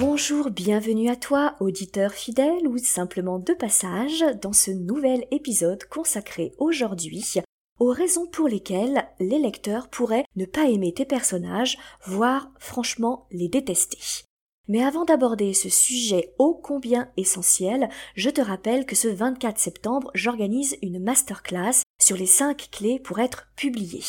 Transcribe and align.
Bonjour, 0.00 0.50
bienvenue 0.50 1.08
à 1.08 1.16
toi, 1.16 1.56
auditeur 1.58 2.12
fidèle 2.12 2.68
ou 2.68 2.78
simplement 2.78 3.40
de 3.40 3.52
passage, 3.52 4.24
dans 4.40 4.52
ce 4.52 4.70
nouvel 4.70 5.26
épisode 5.32 5.82
consacré 5.86 6.52
aujourd'hui 6.58 7.34
aux 7.80 7.90
raisons 7.90 8.28
pour 8.28 8.46
lesquelles 8.46 9.08
les 9.18 9.40
lecteurs 9.40 9.88
pourraient 9.88 10.24
ne 10.36 10.44
pas 10.44 10.68
aimer 10.68 10.94
tes 10.94 11.04
personnages, 11.04 11.78
voire 12.04 12.52
franchement 12.60 13.26
les 13.32 13.48
détester. 13.48 14.22
Mais 14.68 14.84
avant 14.84 15.04
d'aborder 15.04 15.52
ce 15.52 15.68
sujet 15.68 16.32
ô 16.38 16.54
combien 16.54 17.10
essentiel, 17.16 17.88
je 18.14 18.30
te 18.30 18.40
rappelle 18.40 18.86
que 18.86 18.94
ce 18.94 19.08
24 19.08 19.58
septembre, 19.58 20.12
j'organise 20.14 20.76
une 20.80 21.02
masterclass 21.02 21.82
sur 22.00 22.16
les 22.16 22.26
5 22.26 22.68
clés 22.70 23.00
pour 23.00 23.18
être 23.18 23.48
publié. 23.56 24.04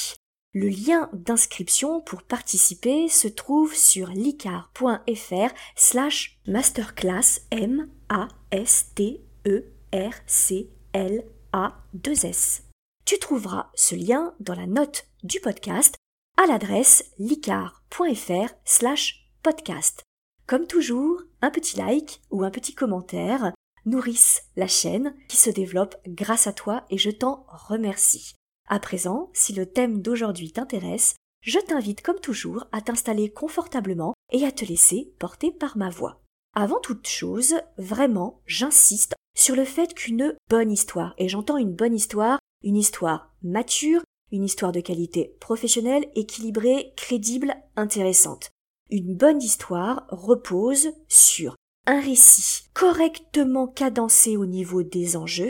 Le 0.53 0.67
lien 0.67 1.11
d'inscription 1.13 2.01
pour 2.01 2.23
participer 2.23 3.07
se 3.07 3.27
trouve 3.27 3.75
sur 3.75 4.07
licar.fr 4.07 5.53
slash 5.75 6.39
masterclass 6.47 7.41
M 7.51 7.87
A 8.09 8.27
S 8.49 8.91
T 8.95 9.21
E 9.45 9.65
R 9.93 10.13
C 10.25 10.71
L 10.93 11.23
A 11.53 11.75
2 11.93 12.25
S. 12.25 12.63
Tu 13.05 13.19
trouveras 13.19 13.69
ce 13.75 13.93
lien 13.93 14.33
dans 14.39 14.55
la 14.55 14.65
note 14.65 15.05
du 15.21 15.39
podcast 15.39 15.93
à 16.35 16.47
l'adresse 16.47 17.11
licar.fr 17.19 18.53
slash 18.65 19.29
podcast. 19.43 20.01
Comme 20.47 20.65
toujours, 20.65 21.21
un 21.43 21.51
petit 21.51 21.77
like 21.77 22.21
ou 22.31 22.43
un 22.43 22.49
petit 22.49 22.73
commentaire 22.73 23.53
nourrissent 23.85 24.41
la 24.55 24.67
chaîne 24.67 25.13
qui 25.27 25.37
se 25.37 25.51
développe 25.51 25.95
grâce 26.07 26.47
à 26.47 26.53
toi 26.53 26.85
et 26.89 26.97
je 26.97 27.11
t'en 27.11 27.45
remercie. 27.49 28.33
À 28.69 28.79
présent, 28.79 29.31
si 29.33 29.51
le 29.53 29.65
thème 29.65 30.03
d'aujourd'hui 30.03 30.51
t'intéresse, 30.51 31.15
je 31.41 31.57
t'invite 31.57 32.03
comme 32.03 32.19
toujours 32.19 32.67
à 32.71 32.81
t'installer 32.81 33.31
confortablement 33.31 34.13
et 34.31 34.45
à 34.45 34.51
te 34.51 34.63
laisser 34.63 35.11
porter 35.17 35.49
par 35.49 35.75
ma 35.75 35.89
voix. 35.89 36.21
Avant 36.55 36.79
toute 36.79 37.07
chose, 37.07 37.55
vraiment, 37.79 38.41
j'insiste 38.45 39.15
sur 39.35 39.55
le 39.55 39.65
fait 39.65 39.95
qu'une 39.95 40.35
bonne 40.49 40.71
histoire, 40.71 41.15
et 41.17 41.29
j'entends 41.29 41.57
une 41.57 41.73
bonne 41.73 41.95
histoire, 41.95 42.37
une 42.63 42.77
histoire 42.77 43.33
mature, 43.41 44.03
une 44.31 44.43
histoire 44.43 44.71
de 44.71 44.81
qualité 44.81 45.35
professionnelle, 45.39 46.05
équilibrée, 46.13 46.93
crédible, 46.95 47.55
intéressante. 47.75 48.51
Une 48.91 49.15
bonne 49.15 49.41
histoire 49.41 50.05
repose 50.09 50.89
sur 51.07 51.55
un 51.87 52.01
récit 52.01 52.65
correctement 52.75 53.67
cadencé 53.67 54.37
au 54.37 54.45
niveau 54.45 54.83
des 54.83 55.17
enjeux 55.17 55.49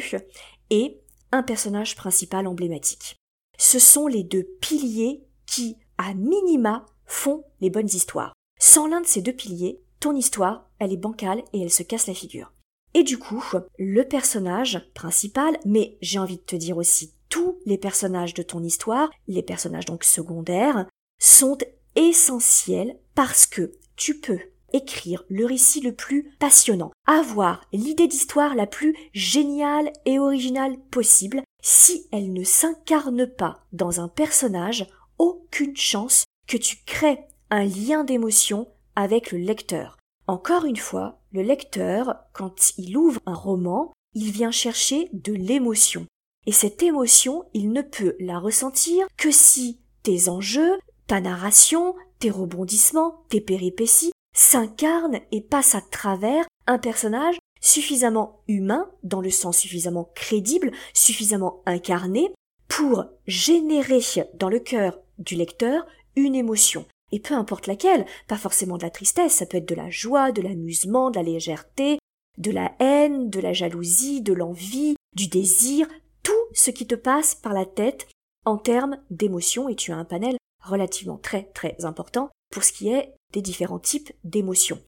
et 0.69 1.01
un 1.31 1.43
personnage 1.43 1.95
principal 1.95 2.47
emblématique. 2.47 3.15
Ce 3.57 3.79
sont 3.79 4.07
les 4.07 4.23
deux 4.23 4.43
piliers 4.61 5.23
qui, 5.45 5.77
à 5.97 6.13
minima, 6.13 6.85
font 7.05 7.43
les 7.61 7.69
bonnes 7.69 7.87
histoires. 7.87 8.33
Sans 8.59 8.87
l'un 8.87 9.01
de 9.01 9.07
ces 9.07 9.21
deux 9.21 9.33
piliers, 9.33 9.81
ton 9.99 10.15
histoire, 10.15 10.69
elle 10.79 10.93
est 10.93 10.97
bancale 10.97 11.43
et 11.53 11.61
elle 11.61 11.71
se 11.71 11.83
casse 11.83 12.07
la 12.07 12.13
figure. 12.13 12.53
Et 12.93 13.03
du 13.03 13.17
coup, 13.17 13.43
le 13.77 14.03
personnage 14.03 14.89
principal, 14.93 15.57
mais 15.65 15.97
j'ai 16.01 16.19
envie 16.19 16.37
de 16.37 16.43
te 16.43 16.55
dire 16.55 16.77
aussi 16.77 17.13
tous 17.29 17.59
les 17.65 17.77
personnages 17.77 18.33
de 18.33 18.41
ton 18.41 18.63
histoire, 18.63 19.09
les 19.27 19.43
personnages 19.43 19.85
donc 19.85 20.03
secondaires, 20.03 20.87
sont 21.19 21.57
essentiels 21.95 22.97
parce 23.13 23.45
que 23.45 23.73
tu 23.95 24.19
peux 24.19 24.39
écrire 24.73 25.23
le 25.29 25.45
récit 25.45 25.81
le 25.81 25.93
plus 25.93 26.31
passionnant, 26.39 26.91
avoir 27.05 27.61
l'idée 27.73 28.07
d'histoire 28.07 28.55
la 28.55 28.67
plus 28.67 28.95
géniale 29.13 29.91
et 30.05 30.19
originale 30.19 30.77
possible, 30.91 31.41
si 31.61 32.07
elle 32.11 32.33
ne 32.33 32.43
s'incarne 32.43 33.27
pas 33.27 33.65
dans 33.73 34.01
un 34.01 34.07
personnage, 34.07 34.87
aucune 35.17 35.75
chance 35.75 36.23
que 36.47 36.57
tu 36.57 36.77
crées 36.85 37.19
un 37.49 37.65
lien 37.65 38.03
d'émotion 38.03 38.67
avec 38.95 39.31
le 39.31 39.37
lecteur. 39.37 39.97
Encore 40.27 40.65
une 40.65 40.77
fois, 40.77 41.19
le 41.31 41.41
lecteur, 41.41 42.15
quand 42.33 42.77
il 42.77 42.95
ouvre 42.97 43.19
un 43.25 43.33
roman, 43.33 43.91
il 44.13 44.31
vient 44.31 44.51
chercher 44.51 45.09
de 45.13 45.33
l'émotion. 45.33 46.05
Et 46.45 46.51
cette 46.51 46.81
émotion, 46.83 47.45
il 47.53 47.71
ne 47.71 47.81
peut 47.81 48.15
la 48.19 48.39
ressentir 48.39 49.07
que 49.17 49.31
si 49.31 49.79
tes 50.03 50.29
enjeux, 50.29 50.79
ta 51.07 51.21
narration, 51.21 51.95
tes 52.19 52.29
rebondissements, 52.29 53.23
tes 53.29 53.41
péripéties 53.41 54.11
s'incarne 54.39 55.19
et 55.33 55.41
passe 55.41 55.75
à 55.75 55.81
travers 55.81 56.45
un 56.65 56.79
personnage 56.79 57.37
suffisamment 57.59 58.39
humain, 58.47 58.89
dans 59.03 59.19
le 59.19 59.31
sens 59.31 59.57
suffisamment 59.57 60.09
crédible, 60.15 60.71
suffisamment 60.93 61.61
incarné, 61.65 62.31
pour 62.69 63.03
générer 63.27 63.99
dans 64.35 64.47
le 64.47 64.59
cœur 64.59 65.01
du 65.17 65.35
lecteur 65.35 65.85
une 66.15 66.35
émotion. 66.35 66.85
Et 67.11 67.19
peu 67.19 67.33
importe 67.33 67.67
laquelle, 67.67 68.05
pas 68.29 68.37
forcément 68.37 68.77
de 68.77 68.83
la 68.83 68.89
tristesse, 68.89 69.33
ça 69.33 69.45
peut 69.45 69.57
être 69.57 69.67
de 69.67 69.75
la 69.75 69.89
joie, 69.89 70.31
de 70.31 70.41
l'amusement, 70.41 71.11
de 71.11 71.17
la 71.17 71.23
légèreté, 71.23 71.99
de 72.37 72.51
la 72.51 72.71
haine, 72.79 73.29
de 73.29 73.41
la 73.41 73.51
jalousie, 73.51 74.21
de 74.21 74.31
l'envie, 74.31 74.95
du 75.17 75.27
désir, 75.27 75.85
tout 76.23 76.31
ce 76.53 76.71
qui 76.71 76.87
te 76.87 76.95
passe 76.95 77.35
par 77.35 77.51
la 77.51 77.65
tête 77.65 78.07
en 78.45 78.57
termes 78.57 78.99
d'émotion, 79.09 79.67
et 79.67 79.75
tu 79.75 79.91
as 79.91 79.97
un 79.97 80.05
panel 80.05 80.37
relativement 80.63 81.17
très 81.17 81.43
très 81.53 81.83
important 81.83 82.29
pour 82.51 82.63
ce 82.63 82.71
qui 82.71 82.89
est 82.89 83.13
des 83.33 83.41
différents 83.41 83.79
types 83.79 84.11
d'émotions. 84.23 84.81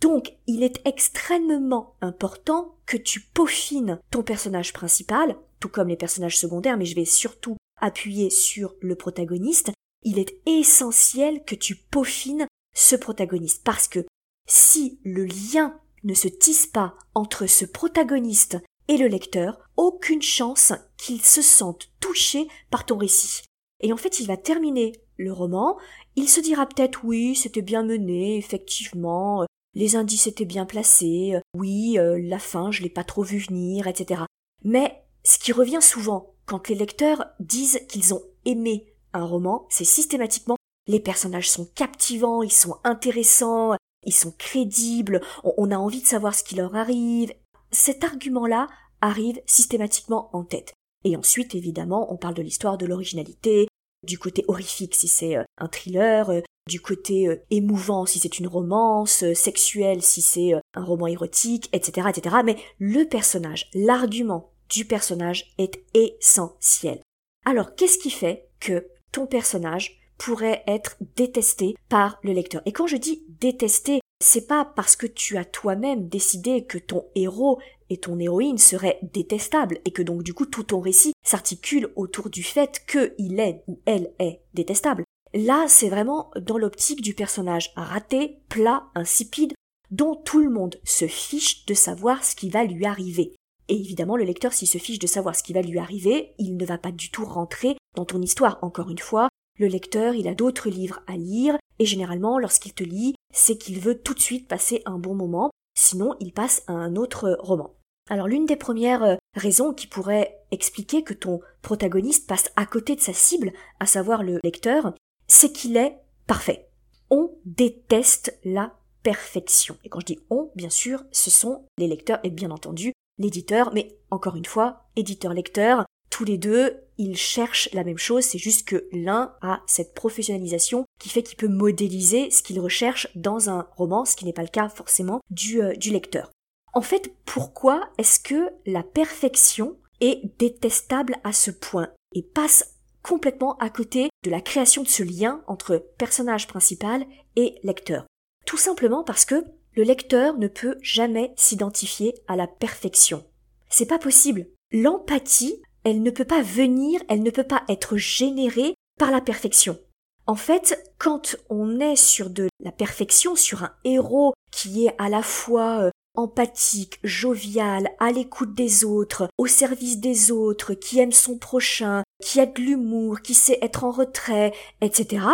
Donc, 0.00 0.36
il 0.46 0.62
est 0.62 0.80
extrêmement 0.84 1.94
important 2.00 2.76
que 2.86 2.96
tu 2.96 3.20
peaufines 3.20 4.00
ton 4.10 4.22
personnage 4.22 4.72
principal, 4.72 5.36
tout 5.60 5.68
comme 5.68 5.88
les 5.88 5.96
personnages 5.96 6.38
secondaires, 6.38 6.76
mais 6.76 6.86
je 6.86 6.96
vais 6.96 7.04
surtout 7.04 7.56
appuyer 7.80 8.30
sur 8.30 8.74
le 8.80 8.96
protagoniste. 8.96 9.70
Il 10.02 10.18
est 10.18 10.36
essentiel 10.46 11.44
que 11.44 11.54
tu 11.54 11.76
peaufines 11.76 12.46
ce 12.74 12.96
protagoniste, 12.96 13.62
parce 13.64 13.88
que 13.88 14.04
si 14.48 14.98
le 15.04 15.24
lien 15.24 15.80
ne 16.04 16.14
se 16.14 16.28
tisse 16.28 16.66
pas 16.66 16.96
entre 17.14 17.46
ce 17.46 17.64
protagoniste 17.64 18.58
et 18.88 18.96
le 18.96 19.08
lecteur, 19.08 19.58
aucune 19.76 20.22
chance 20.22 20.72
qu'il 20.96 21.24
se 21.24 21.42
sente 21.42 21.90
touché 22.00 22.46
par 22.70 22.86
ton 22.86 22.98
récit. 22.98 23.42
Et 23.80 23.92
en 23.92 23.96
fait, 23.96 24.20
il 24.20 24.26
va 24.26 24.36
terminer 24.36 24.92
le 25.16 25.32
roman, 25.32 25.76
il 26.14 26.28
se 26.28 26.40
dira 26.40 26.66
peut-être 26.66 27.04
oui, 27.04 27.34
c'était 27.34 27.62
bien 27.62 27.82
mené, 27.82 28.36
effectivement, 28.36 29.42
euh, 29.42 29.46
les 29.74 29.96
indices 29.96 30.26
étaient 30.26 30.44
bien 30.44 30.66
placés, 30.66 31.34
euh, 31.34 31.40
oui, 31.56 31.98
euh, 31.98 32.18
la 32.22 32.38
fin, 32.38 32.70
je 32.70 32.82
l'ai 32.82 32.90
pas 32.90 33.04
trop 33.04 33.22
vu 33.22 33.38
venir, 33.38 33.86
etc. 33.86 34.22
Mais 34.64 35.02
ce 35.24 35.38
qui 35.38 35.52
revient 35.52 35.82
souvent 35.82 36.34
quand 36.46 36.68
les 36.68 36.74
lecteurs 36.74 37.26
disent 37.40 37.80
qu'ils 37.88 38.14
ont 38.14 38.22
aimé 38.44 38.86
un 39.12 39.24
roman, 39.24 39.66
c'est 39.68 39.84
systématiquement 39.84 40.56
les 40.86 41.00
personnages 41.00 41.50
sont 41.50 41.68
captivants, 41.74 42.42
ils 42.42 42.52
sont 42.52 42.76
intéressants, 42.84 43.74
ils 44.04 44.14
sont 44.14 44.32
crédibles, 44.38 45.20
on 45.42 45.72
a 45.72 45.76
envie 45.76 46.00
de 46.00 46.06
savoir 46.06 46.34
ce 46.34 46.44
qui 46.44 46.54
leur 46.54 46.76
arrive. 46.76 47.32
Cet 47.72 48.04
argument-là 48.04 48.68
arrive 49.00 49.40
systématiquement 49.46 50.30
en 50.32 50.44
tête. 50.44 50.74
Et 51.04 51.16
ensuite, 51.16 51.54
évidemment, 51.54 52.12
on 52.12 52.16
parle 52.16 52.34
de 52.34 52.42
l'histoire, 52.42 52.78
de 52.78 52.86
l'originalité, 52.86 53.66
du 54.06 54.18
côté 54.18 54.44
horrifique 54.48 54.94
si 54.94 55.08
c'est 55.08 55.36
euh, 55.36 55.44
un 55.58 55.68
thriller, 55.68 56.30
euh, 56.30 56.40
du 56.68 56.80
côté 56.80 57.28
euh, 57.28 57.36
émouvant 57.50 58.06
si 58.06 58.18
c'est 58.18 58.38
une 58.38 58.46
romance, 58.46 59.24
sexuelle 59.34 60.02
si 60.02 60.22
c'est 60.22 60.52
un 60.74 60.84
roman 60.84 61.06
érotique, 61.06 61.68
etc., 61.72 62.08
etc. 62.10 62.36
Mais 62.44 62.56
le 62.78 63.04
personnage, 63.04 63.68
l'argument 63.74 64.50
du 64.68 64.84
personnage 64.84 65.52
est 65.58 65.84
essentiel. 65.94 67.00
Alors, 67.44 67.74
qu'est-ce 67.76 67.98
qui 67.98 68.10
fait 68.10 68.48
que 68.58 68.88
ton 69.12 69.26
personnage 69.26 70.00
pourrait 70.18 70.64
être 70.66 70.96
détesté 71.14 71.76
par 71.88 72.18
le 72.22 72.32
lecteur? 72.32 72.62
Et 72.66 72.72
quand 72.72 72.88
je 72.88 72.96
dis 72.96 73.24
détesté, 73.40 74.00
c'est 74.24 74.46
pas 74.46 74.64
parce 74.64 74.96
que 74.96 75.06
tu 75.06 75.36
as 75.36 75.44
toi-même 75.44 76.08
décidé 76.08 76.64
que 76.64 76.78
ton 76.78 77.04
héros 77.14 77.60
et 77.90 77.98
ton 77.98 78.18
héroïne 78.18 78.58
seraient 78.58 78.98
détestables 79.02 79.78
et 79.84 79.90
que 79.90 80.02
donc 80.02 80.22
du 80.22 80.34
coup 80.34 80.46
tout 80.46 80.62
ton 80.62 80.80
récit 80.80 81.12
s'articule 81.24 81.90
autour 81.96 82.30
du 82.30 82.42
fait 82.42 82.84
qu'il 82.86 83.40
est 83.40 83.62
ou 83.66 83.80
elle 83.86 84.12
est 84.18 84.40
détestable. 84.54 85.04
Là, 85.34 85.66
c'est 85.68 85.88
vraiment 85.88 86.30
dans 86.40 86.56
l'optique 86.56 87.02
du 87.02 87.14
personnage 87.14 87.72
raté, 87.76 88.38
plat, 88.48 88.84
insipide, 88.94 89.52
dont 89.90 90.16
tout 90.16 90.40
le 90.40 90.50
monde 90.50 90.76
se 90.84 91.06
fiche 91.06 91.66
de 91.66 91.74
savoir 91.74 92.24
ce 92.24 92.34
qui 92.34 92.48
va 92.48 92.64
lui 92.64 92.86
arriver. 92.86 93.34
Et 93.68 93.74
évidemment, 93.74 94.16
le 94.16 94.24
lecteur, 94.24 94.52
s'il 94.52 94.68
se 94.68 94.78
fiche 94.78 94.98
de 94.98 95.06
savoir 95.06 95.34
ce 95.34 95.42
qui 95.42 95.52
va 95.52 95.62
lui 95.62 95.78
arriver, 95.78 96.34
il 96.38 96.56
ne 96.56 96.64
va 96.64 96.78
pas 96.78 96.92
du 96.92 97.10
tout 97.10 97.24
rentrer 97.24 97.76
dans 97.96 98.04
ton 98.04 98.22
histoire. 98.22 98.58
Encore 98.62 98.90
une 98.90 98.98
fois, 98.98 99.28
le 99.58 99.66
lecteur, 99.66 100.14
il 100.14 100.28
a 100.28 100.34
d'autres 100.34 100.70
livres 100.70 101.00
à 101.06 101.16
lire, 101.16 101.56
et 101.78 101.86
généralement, 101.86 102.38
lorsqu'il 102.38 102.74
te 102.74 102.84
lit, 102.84 103.14
c'est 103.32 103.58
qu'il 103.58 103.80
veut 103.80 103.98
tout 103.98 104.14
de 104.14 104.20
suite 104.20 104.48
passer 104.48 104.82
un 104.86 104.98
bon 104.98 105.14
moment, 105.14 105.50
sinon 105.76 106.14
il 106.20 106.32
passe 106.32 106.62
à 106.66 106.72
un 106.72 106.96
autre 106.96 107.36
roman. 107.40 107.75
Alors 108.08 108.28
l'une 108.28 108.46
des 108.46 108.56
premières 108.56 109.02
euh, 109.02 109.16
raisons 109.34 109.72
qui 109.72 109.86
pourrait 109.86 110.38
expliquer 110.50 111.02
que 111.02 111.14
ton 111.14 111.40
protagoniste 111.62 112.28
passe 112.28 112.52
à 112.56 112.66
côté 112.66 112.94
de 112.94 113.00
sa 113.00 113.12
cible, 113.12 113.52
à 113.80 113.86
savoir 113.86 114.22
le 114.22 114.38
lecteur, 114.44 114.94
c'est 115.26 115.52
qu'il 115.52 115.76
est 115.76 115.98
parfait. 116.26 116.68
On 117.10 117.32
déteste 117.44 118.38
la 118.44 118.74
perfection. 119.02 119.76
Et 119.84 119.88
quand 119.88 120.00
je 120.00 120.06
dis 120.06 120.18
on, 120.30 120.50
bien 120.54 120.70
sûr, 120.70 121.04
ce 121.10 121.30
sont 121.30 121.64
les 121.78 121.88
lecteurs 121.88 122.20
et 122.22 122.30
bien 122.30 122.50
entendu 122.50 122.92
l'éditeur, 123.18 123.72
mais 123.72 123.96
encore 124.10 124.36
une 124.36 124.44
fois, 124.44 124.88
éditeur-lecteur, 124.96 125.84
tous 126.10 126.24
les 126.24 126.38
deux, 126.38 126.76
ils 126.98 127.16
cherchent 127.16 127.68
la 127.72 127.84
même 127.84 127.98
chose, 127.98 128.24
c'est 128.24 128.38
juste 128.38 128.66
que 128.66 128.88
l'un 128.92 129.34
a 129.42 129.62
cette 129.66 129.94
professionnalisation 129.94 130.84
qui 131.00 131.08
fait 131.08 131.22
qu'il 131.22 131.36
peut 131.36 131.48
modéliser 131.48 132.30
ce 132.30 132.42
qu'il 132.42 132.60
recherche 132.60 133.08
dans 133.14 133.50
un 133.50 133.66
roman, 133.76 134.04
ce 134.04 134.16
qui 134.16 134.24
n'est 134.24 134.32
pas 134.32 134.42
le 134.42 134.48
cas 134.48 134.68
forcément 134.68 135.20
du, 135.30 135.62
euh, 135.62 135.74
du 135.74 135.90
lecteur. 135.90 136.30
En 136.76 136.82
fait, 136.82 137.10
pourquoi 137.24 137.88
est-ce 137.96 138.20
que 138.20 138.50
la 138.66 138.82
perfection 138.82 139.78
est 140.02 140.20
détestable 140.38 141.16
à 141.24 141.32
ce 141.32 141.50
point 141.50 141.88
et 142.12 142.20
passe 142.20 142.74
complètement 143.02 143.56
à 143.56 143.70
côté 143.70 144.10
de 144.24 144.30
la 144.30 144.42
création 144.42 144.82
de 144.82 144.88
ce 144.88 145.02
lien 145.02 145.42
entre 145.46 145.78
personnage 145.96 146.46
principal 146.46 147.06
et 147.34 147.54
lecteur? 147.62 148.04
Tout 148.44 148.58
simplement 148.58 149.04
parce 149.04 149.24
que 149.24 149.42
le 149.74 149.84
lecteur 149.84 150.36
ne 150.36 150.48
peut 150.48 150.76
jamais 150.82 151.32
s'identifier 151.34 152.12
à 152.28 152.36
la 152.36 152.46
perfection. 152.46 153.24
C'est 153.70 153.86
pas 153.86 153.98
possible. 153.98 154.46
L'empathie, 154.70 155.62
elle 155.82 156.02
ne 156.02 156.10
peut 156.10 156.26
pas 156.26 156.42
venir, 156.42 157.00
elle 157.08 157.22
ne 157.22 157.30
peut 157.30 157.42
pas 157.42 157.64
être 157.70 157.96
générée 157.96 158.74
par 158.98 159.10
la 159.10 159.22
perfection. 159.22 159.78
En 160.26 160.36
fait, 160.36 160.92
quand 160.98 161.36
on 161.48 161.80
est 161.80 161.96
sur 161.96 162.28
de 162.28 162.48
la 162.60 162.72
perfection, 162.72 163.34
sur 163.34 163.62
un 163.62 163.72
héros 163.84 164.34
qui 164.50 164.86
est 164.86 164.94
à 164.98 165.08
la 165.08 165.22
fois 165.22 165.84
euh, 165.84 165.90
empathique, 166.16 166.98
jovial, 167.04 167.88
à 167.98 168.12
l'écoute 168.12 168.54
des 168.54 168.84
autres, 168.84 169.28
au 169.38 169.46
service 169.46 169.98
des 169.98 170.30
autres, 170.30 170.74
qui 170.74 170.98
aime 170.98 171.12
son 171.12 171.38
prochain, 171.38 172.02
qui 172.22 172.40
a 172.40 172.46
de 172.46 172.60
l'humour, 172.60 173.20
qui 173.20 173.34
sait 173.34 173.58
être 173.62 173.84
en 173.84 173.90
retrait, 173.90 174.52
etc., 174.80 175.26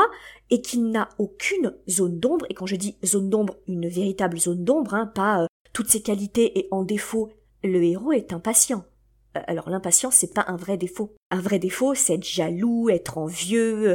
et 0.51 0.61
qui 0.61 0.79
n'a 0.79 1.09
aucune 1.19 1.75
zone 1.89 2.21
d'ombre, 2.21 2.45
et 2.51 2.55
quand 2.55 2.67
je 2.67 2.77
dis 2.77 2.97
zone 3.05 3.31
d'ombre, 3.31 3.57
une 3.69 3.89
véritable 3.89 4.39
zone 4.39 4.65
d'ombre, 4.65 4.95
hein, 4.95 5.07
pas 5.07 5.43
euh, 5.43 5.47
toutes 5.73 5.89
ses 5.89 6.03
qualités 6.03 6.59
et 6.59 6.69
en 6.71 6.83
défaut, 6.83 7.31
le 7.65 7.83
héros 7.83 8.13
est 8.13 8.33
impatient. 8.33 8.85
Euh, 9.37 9.41
alors 9.47 9.71
l'impatience, 9.71 10.17
c'est 10.17 10.35
pas 10.35 10.45
un 10.49 10.57
vrai 10.57 10.77
défaut. 10.77 11.15
Un 11.31 11.41
vrai 11.41 11.59
défaut, 11.59 11.95
c'est 11.95 12.15
être 12.15 12.27
jaloux, 12.27 12.91
être 12.91 13.19
envieux. 13.19 13.95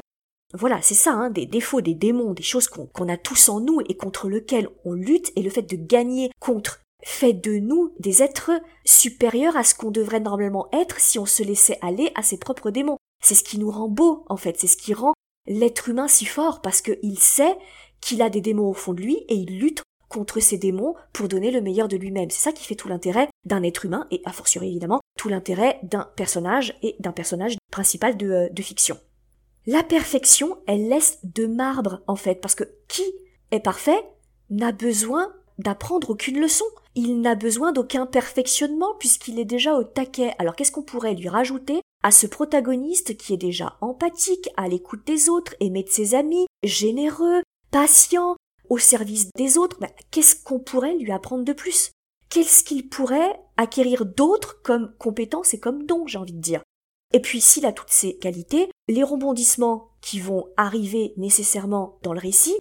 Voilà, 0.60 0.82
c'est 0.82 0.96
ça, 0.96 1.12
hein, 1.12 1.30
des 1.30 1.46
défauts, 1.46 1.82
des 1.82 1.94
démons, 1.94 2.34
des 2.34 2.42
choses 2.42 2.68
qu'on 2.68 3.10
a 3.10 3.18
tous 3.18 3.48
en 3.48 3.60
nous 3.60 3.80
et 3.88 3.96
contre 3.96 4.28
lesquelles 4.28 4.70
on 4.86 4.94
lutte, 4.94 5.32
et 5.36 5.44
le 5.44 5.52
fait 5.52 5.62
de 5.62 5.76
gagner 5.76 6.32
contre 6.40 6.82
fait 7.04 7.34
de 7.34 7.60
nous 7.60 7.94
des 8.00 8.24
êtres 8.24 8.52
supérieurs 8.84 9.56
à 9.56 9.64
ce 9.64 9.76
qu'on 9.76 9.92
devrait 9.92 10.20
normalement 10.20 10.68
être 10.74 11.00
si 11.00 11.20
on 11.20 11.28
se 11.28 11.44
laissait 11.44 11.78
aller 11.84 12.12
à 12.16 12.24
ses 12.24 12.40
propres 12.40 12.72
démons. 12.72 12.98
C'est 13.24 13.36
ce 13.36 13.44
qui 13.44 13.60
nous 13.60 13.70
rend 13.70 13.88
beau, 13.88 14.26
en 14.30 14.38
fait, 14.38 14.60
c'est 14.60 14.66
ce 14.66 14.78
qui 14.78 14.96
rend 14.96 15.14
l'être 15.46 15.90
humain 15.90 16.08
si 16.08 16.26
fort 16.26 16.62
parce 16.62 16.82
qu'il 16.82 17.20
sait 17.20 17.56
qu'il 18.02 18.24
a 18.24 18.32
des 18.32 18.42
démons 18.42 18.70
au 18.70 18.74
fond 18.74 18.94
de 18.94 19.02
lui 19.02 19.18
et 19.30 19.36
il 19.36 19.60
lutte 19.60 19.84
contre 20.10 20.40
ces 20.40 20.58
démons 20.58 20.96
pour 21.14 21.28
donner 21.28 21.52
le 21.52 21.62
meilleur 21.62 21.88
de 21.88 21.98
lui-même. 21.98 22.32
C'est 22.32 22.42
ça 22.42 22.52
qui 22.52 22.66
fait 22.66 22.76
tout 22.76 22.88
l'intérêt 22.88 23.30
d'un 23.46 23.62
être 23.62 23.86
humain 23.86 24.08
et 24.10 24.24
a 24.26 24.32
fortiori 24.32 24.70
évidemment 24.70 25.02
tout 25.20 25.30
l'intérêt 25.30 25.80
d'un 25.84 26.10
personnage 26.16 26.76
et 26.82 26.96
d'un 27.00 27.12
personnage 27.12 27.58
principal 27.72 28.18
de, 28.18 28.32
euh, 28.32 28.50
de 28.50 28.62
fiction. 28.64 28.98
La 29.70 29.84
perfection, 29.84 30.58
elle 30.66 30.88
laisse 30.88 31.20
de 31.26 31.46
marbre 31.46 32.02
en 32.08 32.16
fait 32.16 32.36
parce 32.36 32.56
que 32.56 32.64
qui 32.88 33.04
est 33.52 33.60
parfait 33.60 34.02
n'a 34.50 34.72
besoin 34.72 35.34
d'apprendre 35.58 36.12
aucune 36.12 36.40
leçon. 36.40 36.64
Il 36.96 37.20
n'a 37.20 37.36
besoin 37.36 37.74
d'aucun 37.74 38.06
perfectionnement 38.06 38.96
puisqu'il 38.98 39.40
est 39.40 39.46
déjà 39.46 39.76
au 39.76 39.84
taquet. 39.84 40.34
Alors 40.40 40.56
qu'est-ce 40.56 40.72
qu'on 40.72 40.84
pourrait 40.84 41.16
lui 41.16 41.28
rajouter 41.28 41.82
à 42.02 42.12
ce 42.12 42.28
protagoniste 42.28 43.18
qui 43.18 43.34
est 43.34 43.38
déjà 43.38 43.76
empathique, 43.82 44.50
à 44.56 44.70
l'écoute 44.70 45.06
des 45.06 45.28
autres, 45.28 45.54
aimé 45.60 45.84
de 45.84 45.90
ses 45.90 46.16
amis, 46.16 46.46
généreux, 46.64 47.42
patient, 47.70 48.38
au 48.70 48.78
service 48.78 49.30
des 49.36 49.58
autres, 49.58 49.78
ben, 49.82 49.90
qu'est-ce 50.12 50.42
qu'on 50.42 50.60
pourrait 50.60 50.96
lui 50.96 51.12
apprendre 51.12 51.44
de 51.44 51.54
plus? 51.54 51.92
Qu'est-ce 52.30 52.64
qu'il 52.64 52.88
pourrait 52.88 53.38
acquérir 53.58 54.06
d'autres 54.06 54.62
comme 54.64 54.94
compétences 54.98 55.54
et 55.54 55.60
comme 55.60 55.86
dons, 55.86 56.08
j'ai 56.08 56.20
envie 56.20 56.32
de 56.32 56.40
dire? 56.40 56.62
Et 57.14 57.22
puis 57.22 57.42
s'il 57.42 57.66
a 57.66 57.72
toutes 57.72 57.90
ces 57.90 58.18
qualités, 58.18 58.70
les 58.88 59.04
rebondissements 59.04 59.90
qui 60.02 60.20
vont 60.20 60.48
arriver 60.58 61.14
nécessairement 61.18 62.00
dans 62.04 62.14
le 62.14 62.20
récit, 62.20 62.58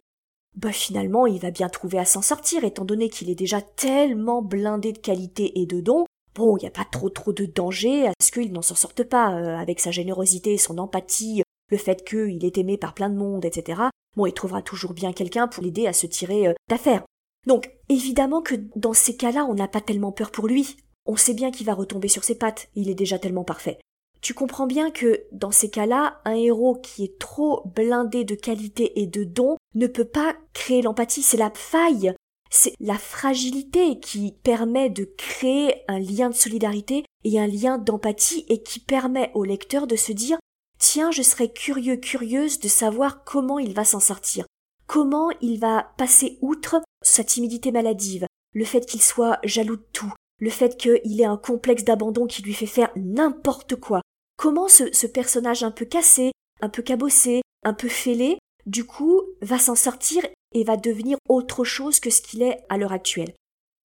bah 0.55 0.71
finalement 0.71 1.27
il 1.27 1.39
va 1.39 1.51
bien 1.51 1.69
trouver 1.69 1.99
à 1.99 2.05
s'en 2.05 2.21
sortir 2.21 2.63
étant 2.63 2.85
donné 2.85 3.09
qu'il 3.09 3.29
est 3.29 3.35
déjà 3.35 3.61
tellement 3.61 4.41
blindé 4.41 4.91
de 4.93 4.97
qualités 4.97 5.59
et 5.59 5.65
de 5.65 5.81
dons 5.81 6.05
Bon, 6.37 6.55
il 6.55 6.61
n'y 6.61 6.67
a 6.67 6.71
pas 6.71 6.85
trop 6.85 7.09
trop 7.09 7.33
de 7.33 7.45
danger 7.45 8.07
à 8.07 8.13
ce 8.21 8.31
qu'il 8.31 8.53
n'en 8.53 8.61
s'en 8.61 8.75
sorte 8.75 9.03
pas, 9.03 9.33
euh, 9.33 9.57
avec 9.57 9.79
sa 9.79 9.89
générosité, 9.89 10.59
son 10.59 10.77
empathie, 10.77 11.41
le 11.71 11.77
fait 11.77 12.07
qu'il 12.07 12.45
est 12.45 12.59
aimé 12.59 12.77
par 12.77 12.93
plein 12.93 13.09
de 13.09 13.17
monde, 13.17 13.43
etc. 13.43 13.81
Bon, 14.15 14.27
il 14.27 14.33
trouvera 14.33 14.61
toujours 14.61 14.93
bien 14.93 15.13
quelqu'un 15.13 15.47
pour 15.47 15.63
l'aider 15.63 15.87
à 15.87 15.93
se 15.93 16.05
tirer 16.05 16.49
euh, 16.49 16.53
d'affaire. 16.69 17.03
Donc, 17.47 17.71
évidemment 17.89 18.43
que 18.43 18.53
dans 18.75 18.93
ces 18.93 19.17
cas-là, 19.17 19.45
on 19.49 19.55
n'a 19.55 19.67
pas 19.67 19.81
tellement 19.81 20.11
peur 20.11 20.29
pour 20.29 20.47
lui. 20.47 20.77
On 21.07 21.15
sait 21.15 21.33
bien 21.33 21.49
qu'il 21.49 21.65
va 21.65 21.73
retomber 21.73 22.07
sur 22.07 22.23
ses 22.23 22.35
pattes, 22.35 22.69
il 22.75 22.87
est 22.87 22.93
déjà 22.93 23.17
tellement 23.17 23.43
parfait. 23.43 23.79
Tu 24.21 24.33
comprends 24.33 24.67
bien 24.67 24.91
que, 24.91 25.23
dans 25.31 25.51
ces 25.51 25.69
cas-là, 25.69 26.21
un 26.25 26.33
héros 26.33 26.75
qui 26.75 27.03
est 27.03 27.19
trop 27.19 27.63
blindé 27.75 28.23
de 28.23 28.35
qualité 28.35 28.99
et 28.99 29.07
de 29.07 29.23
dons 29.23 29.57
ne 29.75 29.87
peut 29.87 30.05
pas 30.05 30.35
créer 30.53 30.81
l'empathie, 30.81 31.21
c'est 31.21 31.37
la 31.37 31.51
faille. 31.53 32.13
C'est 32.49 32.73
la 32.79 32.97
fragilité 32.97 33.99
qui 33.99 34.31
permet 34.43 34.89
de 34.89 35.03
créer 35.17 35.83
un 35.87 35.99
lien 35.99 36.29
de 36.29 36.35
solidarité 36.35 37.03
et 37.23 37.39
un 37.39 37.47
lien 37.47 37.77
d'empathie 37.77 38.45
et 38.49 38.63
qui 38.63 38.79
permet 38.79 39.31
au 39.33 39.43
lecteur 39.43 39.85
de 39.85 39.95
se 39.95 40.13
dire 40.13 40.37
Tiens, 40.79 41.11
je 41.11 41.23
serais 41.23 41.51
curieux, 41.51 41.97
curieuse 41.97 42.59
de 42.59 42.67
savoir 42.67 43.23
comment 43.23 43.59
il 43.59 43.73
va 43.73 43.83
s'en 43.83 43.99
sortir, 43.99 44.45
comment 44.85 45.29
il 45.41 45.59
va 45.59 45.91
passer 45.97 46.37
outre 46.41 46.81
sa 47.03 47.23
timidité 47.23 47.71
maladive, 47.71 48.27
le 48.53 48.65
fait 48.65 48.85
qu'il 48.85 49.01
soit 49.01 49.39
jaloux 49.43 49.77
de 49.77 49.87
tout, 49.91 50.13
le 50.39 50.49
fait 50.49 50.77
qu'il 50.77 51.19
ait 51.19 51.25
un 51.25 51.37
complexe 51.37 51.83
d'abandon 51.83 52.27
qui 52.27 52.43
lui 52.43 52.53
fait 52.53 52.65
faire 52.67 52.91
n'importe 52.95 53.75
quoi. 53.75 54.01
Comment 54.37 54.67
ce, 54.67 55.07
personnage 55.07 55.63
un 55.63 55.71
peu 55.71 55.85
cassé, 55.85 56.31
un 56.61 56.69
peu 56.69 56.83
cabossé, 56.83 57.41
un 57.63 57.73
peu 57.73 57.87
fêlé, 57.87 58.37
du 58.67 58.85
coup, 58.85 59.23
va 59.41 59.57
s'en 59.57 59.73
sortir 59.73 60.23
et 60.53 60.63
va 60.63 60.77
devenir 60.77 61.17
autre 61.27 61.63
chose 61.63 61.99
que 61.99 62.11
ce 62.11 62.21
qu'il 62.21 62.43
est 62.43 62.59
à 62.69 62.77
l'heure 62.77 62.91
actuelle. 62.91 63.33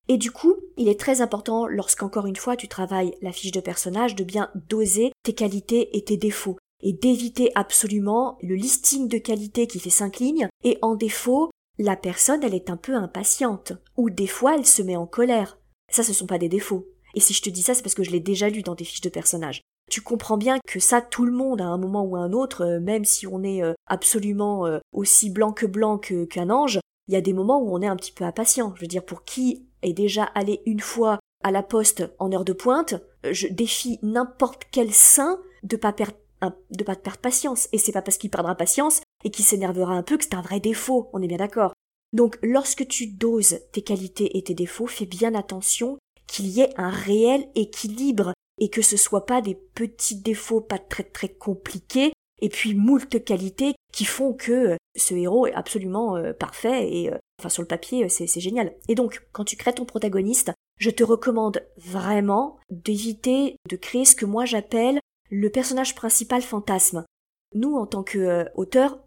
Et 0.09 0.19
du 0.19 0.31
coup, 0.31 0.57
il 0.77 0.89
est 0.89 1.01
très 1.01 1.23
important, 1.23 1.67
lorsqu'encore 1.67 2.27
une 2.27 2.37
fois 2.37 2.57
tu 2.57 2.69
travailles 2.69 3.15
la 3.23 3.33
fiche 3.33 3.53
de 3.53 3.61
personnage, 3.61 4.15
de 4.15 4.25
bien 4.25 4.51
doser 4.69 5.13
tes 5.23 5.33
qualités 5.33 5.97
et 5.97 6.05
tes 6.05 6.19
défauts, 6.19 6.59
et 6.83 6.93
d'éviter 6.93 7.51
absolument 7.55 8.37
le 8.43 8.55
listing 8.55 9.09
de 9.09 9.17
qualités 9.17 9.67
qui 9.67 9.81
fait 9.81 9.89
cinq 9.89 10.19
lignes, 10.19 10.49
et 10.65 10.77
en 10.83 10.97
défaut, 10.97 11.51
la 11.79 11.97
personne 11.97 12.43
elle 12.43 12.55
est 12.55 12.69
un 12.69 12.77
peu 12.77 12.95
impatiente, 12.95 13.73
ou 13.97 14.11
des 14.11 14.27
fois 14.27 14.57
elle 14.57 14.67
se 14.67 14.83
met 14.83 14.97
en 14.97 15.07
colère. 15.07 15.59
Ça 15.91 16.03
ce 16.03 16.13
sont 16.13 16.27
pas 16.27 16.39
des 16.39 16.51
défauts. 16.51 16.89
Et 17.15 17.21
si 17.21 17.33
je 17.33 17.43
te 17.43 17.51
dis 17.51 17.63
ça, 17.63 17.73
c'est 17.73 17.83
parce 17.83 17.95
que 17.95 18.05
je 18.05 18.11
l'ai 18.11 18.21
déjà 18.21 18.51
lu 18.51 18.63
dans 18.63 18.75
des 18.75 18.85
fiches 18.85 19.03
de 19.03 19.09
personnage 19.09 19.63
tu 19.91 20.01
comprends 20.01 20.39
bien 20.39 20.59
que 20.67 20.81
ça, 20.81 21.01
tout 21.01 21.25
le 21.25 21.33
monde, 21.33 21.61
à 21.61 21.67
un 21.67 21.79
moment 21.79 22.03
ou 22.03 22.17
à 22.17 22.21
un 22.21 22.33
autre, 22.33 22.65
euh, 22.65 22.81
même 22.81 23.05
si 23.05 23.27
on 23.27 23.43
est 23.43 23.63
euh, 23.63 23.75
absolument 23.87 24.67
euh, 24.67 24.79
aussi 24.93 25.31
blanc 25.31 25.53
que 25.53 25.67
blanc 25.67 25.99
qu'un 25.99 26.51
ange, 26.51 26.81
il 27.09 27.15
y 27.15 27.17
a 27.17 27.21
des 27.21 27.33
moments 27.33 27.61
où 27.61 27.75
on 27.75 27.83
est 27.83 27.87
un 27.87 27.97
petit 27.97 28.13
peu 28.13 28.25
impatient. 28.25 28.73
Je 28.77 28.81
veux 28.81 28.87
dire, 28.87 29.05
pour 29.05 29.25
qui 29.25 29.67
est 29.83 29.93
déjà 29.93 30.25
allé 30.25 30.63
une 30.67 30.81
fois 30.81 31.19
à 31.45 31.51
la 31.51 31.63
poste 31.63 32.11
en 32.19 32.33
heure 32.33 32.45
de 32.45 32.53
pointe, 32.53 32.95
je 33.29 33.49
défie 33.49 33.99
n'importe 34.03 34.63
quel 34.71 34.93
saint 34.93 35.39
de 35.63 35.77
pas 35.77 35.93
perdre 35.93 36.17
de 36.71 36.83
pas 36.83 36.97
perdre 36.97 37.21
patience. 37.21 37.69
Et 37.73 37.79
c'est 37.79 37.93
pas 37.93 38.03
parce 38.03 38.19
qu'il 38.19 38.31
perdra 38.31 38.57
patience 38.57 39.01
et 39.25 39.31
qu'il 39.31 39.45
s'énervera 39.45 39.95
un 39.95 40.03
peu 40.03 40.17
que 40.17 40.25
c'est 40.25 40.35
un 40.35 40.43
vrai 40.43 40.59
défaut. 40.59 41.09
On 41.13 41.23
est 41.23 41.29
bien 41.29 41.37
d'accord. 41.37 41.73
Donc, 42.13 42.39
lorsque 42.43 42.87
tu 42.89 43.07
doses 43.07 43.61
tes 43.73 43.83
qualités 43.83 44.37
et 44.37 44.43
tes 44.43 44.55
défauts, 44.55 44.87
fais 44.87 45.07
bien 45.07 45.35
attention 45.35 45.99
qu'il 46.27 46.49
y 46.49 46.61
ait 46.61 46.73
un 46.77 46.91
réel 46.91 47.49
équilibre 47.55 48.33
et 48.63 48.69
que 48.69 48.81
ce 48.81 48.97
soit 48.97 49.27
pas 49.27 49.43
des 49.43 49.57
petits 49.57 50.15
défauts 50.15 50.61
pas 50.61 50.79
très 50.79 51.03
très 51.03 51.29
compliqués 51.29 52.13
et 52.41 52.49
puis 52.49 52.75
moult 52.77 53.25
qualités 53.25 53.75
qui 53.93 54.05
font 54.05 54.35
que 54.35 54.53
euh, 54.53 54.77
ce 54.97 55.15
héros 55.15 55.49
est 55.49 55.53
absolument 55.53 56.17
euh, 56.17 56.33
parfait 56.33 56.89
et 56.89 57.13
euh, 57.13 57.19
enfin 57.41 57.49
sur 57.49 57.63
le 57.63 57.67
papier 57.67 58.09
c'est 58.09 58.29
génial. 58.41 58.73
Et 58.89 58.95
donc 58.95 59.27
quand 59.33 59.45
tu 59.45 59.57
crées 59.57 59.75
ton 59.75 59.85
protagoniste, 59.85 60.53
je 60.79 60.91
te 60.91 61.03
recommande 61.03 61.67
vraiment 61.77 62.61
d'éviter 62.71 63.57
de 63.69 63.75
créer 63.75 64.05
ce 64.05 64.15
que 64.15 64.27
moi 64.27 64.45
j'appelle 64.45 65.01
le 65.29 65.51
personnage 65.51 65.97
principal 65.97 66.41
fantasme. 66.41 67.05
Nous, 67.55 67.75
en 67.75 67.87
tant 67.87 68.05
que 68.05 68.47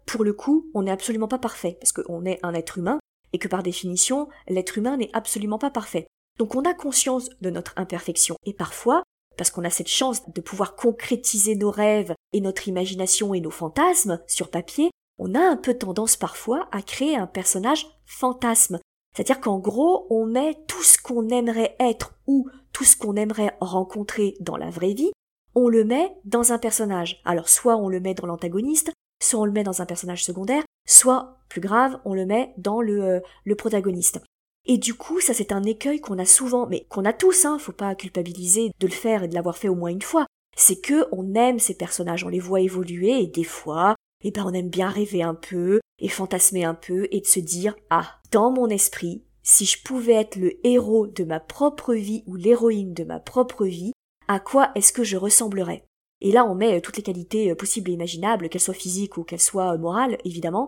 pour 0.04 0.22
le 0.22 0.32
coup, 0.34 0.70
on 0.74 0.82
n'est 0.82 0.90
absolument 0.90 1.28
pas 1.28 1.38
parfait, 1.38 1.78
parce 1.80 1.92
qu'on 1.92 2.24
est 2.24 2.38
un 2.42 2.54
être 2.54 2.78
humain, 2.78 3.00
et 3.32 3.38
que 3.38 3.48
par 3.48 3.62
définition, 3.62 4.28
l'être 4.48 4.78
humain 4.78 4.96
n'est 4.96 5.10
absolument 5.14 5.58
pas 5.58 5.70
parfait. 5.70 6.06
Donc 6.38 6.54
on 6.54 6.62
a 6.62 6.74
conscience 6.74 7.28
de 7.40 7.50
notre 7.50 7.72
imperfection, 7.76 8.36
et 8.44 8.52
parfois, 8.52 9.02
parce 9.36 9.50
qu'on 9.50 9.64
a 9.64 9.70
cette 9.70 9.88
chance 9.88 10.28
de 10.28 10.40
pouvoir 10.40 10.76
concrétiser 10.76 11.56
nos 11.56 11.70
rêves 11.70 12.14
et 12.32 12.40
notre 12.40 12.68
imagination 12.68 13.34
et 13.34 13.40
nos 13.40 13.50
fantasmes 13.50 14.20
sur 14.26 14.50
papier, 14.50 14.90
on 15.18 15.34
a 15.34 15.40
un 15.40 15.56
peu 15.56 15.74
tendance 15.74 16.16
parfois 16.16 16.68
à 16.72 16.82
créer 16.82 17.16
un 17.16 17.26
personnage 17.26 17.86
fantasme. 18.06 18.78
C'est-à-dire 19.14 19.40
qu'en 19.40 19.58
gros, 19.58 20.06
on 20.10 20.26
met 20.26 20.54
tout 20.66 20.82
ce 20.82 20.98
qu'on 20.98 21.28
aimerait 21.28 21.74
être 21.80 22.14
ou 22.26 22.48
tout 22.72 22.84
ce 22.84 22.96
qu'on 22.96 23.16
aimerait 23.16 23.56
rencontrer 23.60 24.34
dans 24.40 24.58
la 24.58 24.68
vraie 24.68 24.92
vie, 24.92 25.10
on 25.54 25.68
le 25.68 25.84
met 25.84 26.14
dans 26.24 26.52
un 26.52 26.58
personnage. 26.58 27.22
Alors 27.24 27.48
soit 27.48 27.76
on 27.76 27.88
le 27.88 28.00
met 28.00 28.12
dans 28.12 28.26
l'antagoniste, 28.26 28.92
soit 29.22 29.40
on 29.40 29.46
le 29.46 29.52
met 29.52 29.64
dans 29.64 29.80
un 29.80 29.86
personnage 29.86 30.22
secondaire, 30.22 30.62
soit, 30.86 31.38
plus 31.48 31.62
grave, 31.62 31.98
on 32.04 32.12
le 32.12 32.26
met 32.26 32.52
dans 32.58 32.82
le, 32.82 33.22
euh, 33.46 33.54
protagoniste. 33.56 34.20
Et 34.66 34.78
du 34.78 34.94
coup, 34.94 35.20
ça 35.20 35.32
c'est 35.32 35.52
un 35.52 35.62
écueil 35.62 36.00
qu'on 36.00 36.18
a 36.18 36.24
souvent, 36.24 36.66
mais 36.66 36.86
qu'on 36.88 37.04
a 37.04 37.12
tous, 37.12 37.44
hein, 37.44 37.58
faut 37.58 37.72
pas 37.72 37.94
culpabiliser 37.94 38.72
de 38.80 38.86
le 38.86 38.92
faire 38.92 39.22
et 39.22 39.28
de 39.28 39.34
l'avoir 39.34 39.56
fait 39.56 39.68
au 39.68 39.76
moins 39.76 39.90
une 39.90 40.02
fois. 40.02 40.26
C'est 40.56 40.80
que 40.80 41.06
on 41.12 41.34
aime 41.34 41.58
ces 41.58 41.74
personnages, 41.74 42.24
on 42.24 42.28
les 42.28 42.40
voit 42.40 42.60
évoluer 42.60 43.20
et 43.20 43.26
des 43.26 43.44
fois, 43.44 43.94
eh 44.24 44.30
ben 44.30 44.44
on 44.44 44.52
aime 44.52 44.70
bien 44.70 44.88
rêver 44.88 45.22
un 45.22 45.34
peu 45.34 45.80
et 45.98 46.08
fantasmer 46.08 46.64
un 46.64 46.74
peu 46.74 47.06
et 47.10 47.20
de 47.20 47.26
se 47.26 47.40
dire 47.40 47.76
ah 47.90 48.16
dans 48.32 48.50
mon 48.50 48.68
esprit 48.68 49.22
si 49.42 49.64
je 49.64 49.82
pouvais 49.82 50.14
être 50.14 50.36
le 50.36 50.54
héros 50.66 51.06
de 51.06 51.24
ma 51.24 51.38
propre 51.38 51.94
vie 51.94 52.24
ou 52.26 52.34
l'héroïne 52.34 52.94
de 52.94 53.04
ma 53.04 53.20
propre 53.20 53.64
vie 53.66 53.92
à 54.26 54.40
quoi 54.40 54.72
est-ce 54.74 54.92
que 54.92 55.04
je 55.04 55.16
ressemblerais? 55.16 55.84
Et 56.20 56.32
là 56.32 56.44
on 56.44 56.54
met 56.54 56.76
euh, 56.76 56.80
toutes 56.80 56.96
les 56.96 57.02
qualités 57.02 57.50
euh, 57.50 57.54
possibles 57.54 57.90
et 57.90 57.94
imaginables 57.94 58.48
qu'elles 58.48 58.60
soient 58.60 58.74
physiques 58.74 59.16
ou 59.16 59.22
qu'elles 59.22 59.40
soient 59.40 59.74
euh, 59.74 59.78
morales 59.78 60.18
évidemment 60.24 60.66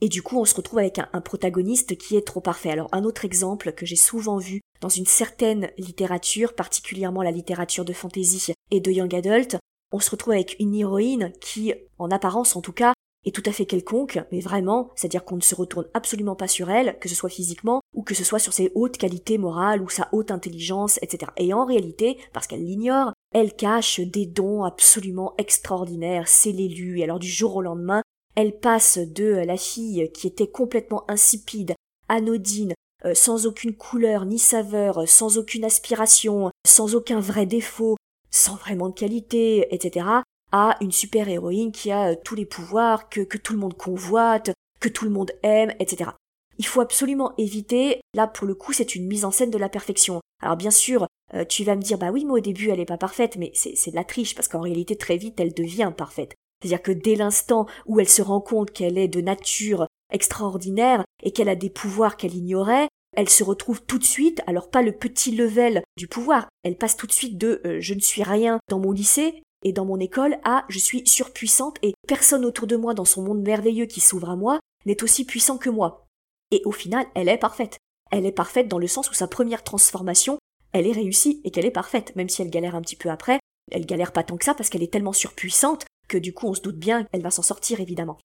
et 0.00 0.08
du 0.08 0.22
coup 0.22 0.38
on 0.38 0.44
se 0.44 0.54
retrouve 0.54 0.78
avec 0.78 0.98
un, 0.98 1.20
protagoniste 1.20 1.96
qui 1.96 2.16
est 2.16 2.26
trop 2.26 2.40
parfait 2.40 2.70
alors 2.70 2.88
un 2.92 3.04
autre 3.04 3.24
exemple 3.24 3.72
que 3.72 3.86
j'ai 3.86 3.96
souvent 3.96 4.38
vu 4.38 4.60
dans 4.80 4.88
une 4.88 5.06
certaine 5.06 5.70
littérature 5.78 6.54
particulièrement 6.54 7.22
la 7.22 7.30
littérature 7.30 7.84
de 7.84 7.92
fantasy 7.92 8.52
et 8.70 8.80
de 8.80 8.90
young 8.90 9.14
adult 9.14 9.56
on 9.92 10.00
se 10.00 10.10
retrouve 10.10 10.34
avec 10.34 10.56
une 10.60 10.74
héroïne 10.74 11.32
qui, 11.40 11.72
en 11.98 12.10
apparence 12.10 12.56
en 12.56 12.60
tout 12.60 12.72
cas, 12.72 12.92
est 13.24 13.34
tout 13.34 13.42
à 13.46 13.52
fait 13.52 13.66
quelconque, 13.66 14.20
mais 14.30 14.40
vraiment, 14.40 14.90
c'est-à-dire 14.94 15.24
qu'on 15.24 15.36
ne 15.36 15.42
se 15.42 15.54
retourne 15.54 15.86
absolument 15.92 16.36
pas 16.36 16.48
sur 16.48 16.70
elle, 16.70 16.98
que 16.98 17.08
ce 17.08 17.14
soit 17.14 17.28
physiquement, 17.28 17.80
ou 17.94 18.02
que 18.02 18.14
ce 18.14 18.24
soit 18.24 18.38
sur 18.38 18.52
ses 18.52 18.70
hautes 18.74 18.96
qualités 18.96 19.38
morales, 19.38 19.82
ou 19.82 19.88
sa 19.88 20.08
haute 20.12 20.30
intelligence, 20.30 20.98
etc. 21.02 21.32
Et 21.36 21.52
en 21.52 21.64
réalité, 21.64 22.18
parce 22.32 22.46
qu'elle 22.46 22.64
l'ignore, 22.64 23.12
elle 23.32 23.54
cache 23.54 24.00
des 24.00 24.26
dons 24.26 24.62
absolument 24.62 25.34
extraordinaires, 25.36 26.28
c'est 26.28 26.52
l'élu, 26.52 27.00
et 27.00 27.04
alors 27.04 27.18
du 27.18 27.28
jour 27.28 27.56
au 27.56 27.62
lendemain, 27.62 28.02
elle 28.38 28.56
passe 28.56 28.98
de 28.98 29.24
la 29.24 29.56
fille 29.56 30.12
qui 30.14 30.28
était 30.28 30.46
complètement 30.46 31.04
insipide, 31.10 31.74
anodine, 32.08 32.72
euh, 33.04 33.12
sans 33.12 33.46
aucune 33.46 33.74
couleur 33.74 34.26
ni 34.26 34.38
saveur, 34.38 35.08
sans 35.08 35.38
aucune 35.38 35.64
aspiration, 35.64 36.52
sans 36.64 36.94
aucun 36.94 37.18
vrai 37.18 37.46
défaut, 37.46 37.96
sans 38.30 38.54
vraiment 38.54 38.90
de 38.90 38.94
qualité, 38.94 39.66
etc., 39.74 40.06
à 40.52 40.76
une 40.80 40.92
super 40.92 41.28
héroïne 41.28 41.72
qui 41.72 41.90
a 41.90 42.12
euh, 42.12 42.14
tous 42.24 42.36
les 42.36 42.46
pouvoirs, 42.46 43.08
que, 43.08 43.22
tout 43.22 43.54
le 43.54 43.58
monde 43.58 43.76
convoite, 43.76 44.52
que 44.78 44.88
tout 44.88 45.04
le 45.04 45.10
monde 45.10 45.32
aime, 45.42 45.74
etc. 45.80 46.12
Il 46.58 46.66
faut 46.66 46.80
absolument 46.80 47.34
éviter, 47.38 48.00
là 48.14 48.28
pour 48.28 48.46
le 48.46 48.54
coup 48.54 48.72
c'est 48.72 48.94
une 48.94 49.08
mise 49.08 49.24
en 49.24 49.32
scène 49.32 49.50
de 49.50 49.58
la 49.58 49.68
perfection. 49.68 50.20
Alors 50.44 50.56
bien 50.56 50.70
sûr, 50.70 51.08
euh, 51.34 51.44
tu 51.44 51.64
vas 51.64 51.74
me 51.74 51.82
dire, 51.82 51.98
bah 51.98 52.12
oui, 52.12 52.24
mais 52.24 52.34
au 52.34 52.40
début 52.40 52.70
elle 52.70 52.78
est 52.78 52.84
pas 52.84 52.98
parfaite, 52.98 53.34
mais 53.36 53.50
c'est 53.54 53.90
de 53.90 53.96
la 53.96 54.04
triche, 54.04 54.36
parce 54.36 54.46
qu'en 54.46 54.60
réalité 54.60 54.94
très 54.94 55.16
vite 55.16 55.40
elle 55.40 55.54
devient 55.54 55.92
parfaite. 55.96 56.36
C'est-à-dire 56.60 56.82
que 56.82 56.92
dès 56.92 57.14
l'instant 57.14 57.66
où 57.86 58.00
elle 58.00 58.08
se 58.08 58.22
rend 58.22 58.40
compte 58.40 58.70
qu'elle 58.70 58.98
est 58.98 59.08
de 59.08 59.20
nature 59.20 59.86
extraordinaire 60.12 61.04
et 61.22 61.30
qu'elle 61.30 61.48
a 61.48 61.54
des 61.54 61.70
pouvoirs 61.70 62.16
qu'elle 62.16 62.34
ignorait, 62.34 62.88
elle 63.16 63.28
se 63.28 63.44
retrouve 63.44 63.82
tout 63.82 63.98
de 63.98 64.04
suite, 64.04 64.42
alors 64.46 64.70
pas 64.70 64.82
le 64.82 64.92
petit 64.92 65.32
level 65.34 65.82
du 65.96 66.08
pouvoir, 66.08 66.48
elle 66.62 66.76
passe 66.76 66.96
tout 66.96 67.06
de 67.06 67.12
suite 67.12 67.38
de 67.38 67.60
euh, 67.64 67.78
je 67.80 67.94
ne 67.94 68.00
suis 68.00 68.22
rien 68.22 68.58
dans 68.68 68.78
mon 68.78 68.92
lycée 68.92 69.42
et 69.64 69.72
dans 69.72 69.84
mon 69.84 69.98
école 69.98 70.38
à 70.44 70.64
je 70.68 70.78
suis 70.78 71.06
surpuissante 71.06 71.78
et 71.82 71.94
personne 72.06 72.44
autour 72.44 72.66
de 72.66 72.76
moi 72.76 72.94
dans 72.94 73.04
son 73.04 73.22
monde 73.22 73.42
merveilleux 73.42 73.86
qui 73.86 74.00
s'ouvre 74.00 74.30
à 74.30 74.36
moi 74.36 74.60
n'est 74.86 75.02
aussi 75.02 75.24
puissant 75.24 75.58
que 75.58 75.70
moi. 75.70 76.06
Et 76.50 76.62
au 76.64 76.72
final, 76.72 77.06
elle 77.14 77.28
est 77.28 77.38
parfaite. 77.38 77.78
Elle 78.10 78.26
est 78.26 78.32
parfaite 78.32 78.68
dans 78.68 78.78
le 78.78 78.86
sens 78.86 79.10
où 79.10 79.14
sa 79.14 79.26
première 79.26 79.64
transformation, 79.64 80.38
elle 80.72 80.86
est 80.86 80.92
réussie 80.92 81.40
et 81.44 81.50
qu'elle 81.50 81.66
est 81.66 81.70
parfaite, 81.70 82.14
même 82.16 82.28
si 82.28 82.42
elle 82.42 82.50
galère 82.50 82.74
un 82.74 82.80
petit 82.80 82.96
peu 82.96 83.10
après, 83.10 83.40
elle 83.70 83.86
galère 83.86 84.12
pas 84.12 84.22
tant 84.22 84.36
que 84.36 84.44
ça 84.44 84.54
parce 84.54 84.70
qu'elle 84.70 84.82
est 84.82 84.92
tellement 84.92 85.12
surpuissante 85.12 85.84
que 86.08 86.18
du 86.18 86.32
coup 86.32 86.48
on 86.48 86.54
se 86.54 86.60
doute 86.60 86.78
bien 86.78 87.04
qu'elle 87.04 87.22
va 87.22 87.30
s'en 87.30 87.42
sortir 87.42 87.80
évidemment. 87.80 88.18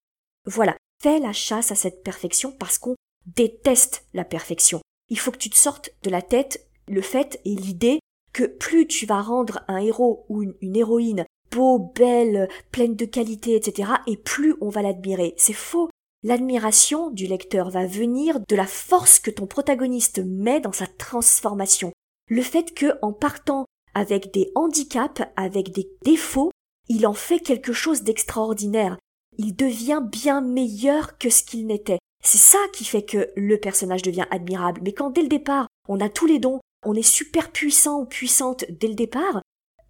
Voilà, 0.46 0.76
fais 1.02 1.18
la 1.18 1.32
chasse 1.32 1.70
à 1.70 1.74
cette 1.74 2.02
perfection 2.02 2.52
parce 2.52 2.78
qu'on 2.78 2.96
déteste 3.26 4.06
la 4.14 4.24
perfection. 4.24 4.80
Il 5.08 5.18
faut 5.18 5.30
que 5.30 5.38
tu 5.38 5.50
te 5.50 5.56
sortes 5.56 5.90
de 6.02 6.10
la 6.10 6.22
tête 6.22 6.66
le 6.88 7.02
fait 7.02 7.40
et 7.44 7.54
l'idée 7.54 8.00
que 8.32 8.44
plus 8.44 8.86
tu 8.86 9.06
vas 9.06 9.22
rendre 9.22 9.60
un 9.68 9.78
héros 9.78 10.26
ou 10.28 10.42
une, 10.42 10.76
héroïne 10.76 11.24
beau, 11.50 11.78
belle, 11.78 12.48
pleine 12.72 12.96
de 12.96 13.04
qualité, 13.04 13.54
etc., 13.54 13.92
et 14.06 14.16
plus 14.16 14.56
on 14.60 14.68
va 14.68 14.82
l'admirer. 14.82 15.34
C'est 15.36 15.52
faux. 15.52 15.88
L'admiration 16.24 17.10
du 17.10 17.26
lecteur 17.26 17.70
va 17.70 17.86
venir 17.86 18.40
de 18.48 18.56
la 18.56 18.66
force 18.66 19.20
que 19.20 19.30
ton 19.30 19.46
protagoniste 19.46 20.20
met 20.24 20.60
dans 20.60 20.72
sa 20.72 20.86
transformation. 20.86 21.92
Le 22.28 22.42
fait 22.42 22.74
que, 22.74 22.98
en 23.02 23.12
partant 23.12 23.66
avec 23.94 24.32
des 24.32 24.50
handicaps, 24.54 25.22
avec 25.36 25.70
des 25.70 25.88
défauts, 26.02 26.50
il 26.88 27.06
en 27.06 27.14
fait 27.14 27.40
quelque 27.40 27.72
chose 27.72 28.02
d'extraordinaire. 28.02 28.98
Il 29.38 29.56
devient 29.56 30.02
bien 30.02 30.40
meilleur 30.40 31.18
que 31.18 31.30
ce 31.30 31.42
qu'il 31.42 31.66
n'était. 31.66 31.98
C'est 32.22 32.38
ça 32.38 32.58
qui 32.72 32.84
fait 32.84 33.04
que 33.04 33.30
le 33.36 33.58
personnage 33.58 34.02
devient 34.02 34.26
admirable. 34.30 34.80
Mais 34.84 34.92
quand 34.92 35.10
dès 35.10 35.22
le 35.22 35.28
départ, 35.28 35.66
on 35.88 36.00
a 36.00 36.08
tous 36.08 36.26
les 36.26 36.38
dons, 36.38 36.60
on 36.84 36.94
est 36.94 37.02
super 37.02 37.50
puissant 37.50 38.00
ou 38.00 38.06
puissante 38.06 38.64
dès 38.68 38.88
le 38.88 38.94
départ, 38.94 39.42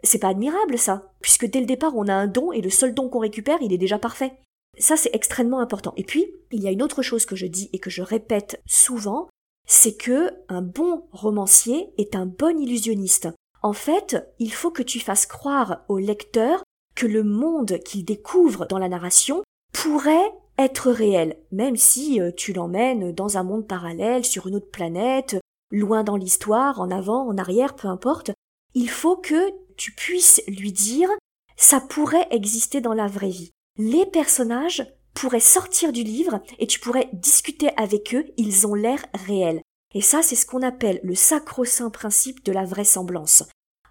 c'est 0.02 0.18
pas 0.18 0.28
admirable 0.28 0.78
ça, 0.78 1.12
puisque 1.20 1.46
dès 1.46 1.60
le 1.60 1.66
départ 1.66 1.96
on 1.96 2.08
a 2.08 2.14
un 2.14 2.26
don 2.26 2.52
et 2.52 2.60
le 2.60 2.70
seul 2.70 2.94
don 2.94 3.08
qu'on 3.08 3.20
récupère, 3.20 3.58
il 3.62 3.72
est 3.72 3.78
déjà 3.78 3.98
parfait. 3.98 4.32
Ça 4.78 4.96
c'est 4.96 5.14
extrêmement 5.14 5.60
important. 5.60 5.94
Et 5.96 6.04
puis, 6.04 6.26
il 6.50 6.62
y 6.62 6.68
a 6.68 6.72
une 6.72 6.82
autre 6.82 7.02
chose 7.02 7.26
que 7.26 7.36
je 7.36 7.46
dis 7.46 7.70
et 7.72 7.78
que 7.78 7.90
je 7.90 8.02
répète 8.02 8.60
souvent, 8.66 9.28
c'est 9.66 9.96
que 9.96 10.30
un 10.48 10.62
bon 10.62 11.04
romancier 11.12 11.90
est 11.98 12.16
un 12.16 12.26
bon 12.26 12.60
illusionniste. 12.60 13.28
En 13.62 13.72
fait, 13.72 14.16
il 14.38 14.52
faut 14.52 14.70
que 14.70 14.82
tu 14.82 15.00
fasses 15.00 15.26
croire 15.26 15.84
au 15.88 15.98
lecteur 15.98 16.62
que 16.94 17.06
le 17.06 17.24
monde 17.24 17.78
qu'il 17.84 18.04
découvre 18.04 18.66
dans 18.66 18.78
la 18.78 18.88
narration 18.88 19.42
pourrait 19.72 20.32
être 20.58 20.90
réel, 20.90 21.36
même 21.50 21.76
si 21.76 22.20
euh, 22.20 22.30
tu 22.30 22.52
l'emmènes 22.52 23.12
dans 23.12 23.36
un 23.36 23.42
monde 23.42 23.66
parallèle, 23.66 24.24
sur 24.24 24.46
une 24.46 24.54
autre 24.54 24.70
planète, 24.70 25.36
loin 25.70 26.04
dans 26.04 26.16
l'histoire, 26.16 26.80
en 26.80 26.90
avant, 26.90 27.26
en 27.26 27.36
arrière, 27.38 27.74
peu 27.74 27.88
importe, 27.88 28.30
il 28.74 28.88
faut 28.88 29.16
que 29.16 29.52
tu 29.76 29.92
puisses 29.92 30.42
lui 30.46 30.72
dire 30.72 31.08
ça 31.56 31.80
pourrait 31.80 32.28
exister 32.30 32.80
dans 32.80 32.94
la 32.94 33.06
vraie 33.06 33.30
vie. 33.30 33.50
Les 33.76 34.06
personnages 34.06 34.86
pourraient 35.14 35.40
sortir 35.40 35.92
du 35.92 36.02
livre 36.02 36.40
et 36.58 36.66
tu 36.66 36.80
pourrais 36.80 37.08
discuter 37.12 37.70
avec 37.76 38.14
eux, 38.14 38.24
ils 38.36 38.66
ont 38.66 38.74
l'air 38.74 39.04
réels. 39.26 39.62
Et 39.94 40.00
ça, 40.00 40.22
c'est 40.22 40.36
ce 40.36 40.46
qu'on 40.46 40.62
appelle 40.62 41.00
le 41.04 41.14
sacro-saint 41.14 41.90
principe 41.90 42.44
de 42.44 42.52
la 42.52 42.64
vraisemblance. 42.64 43.44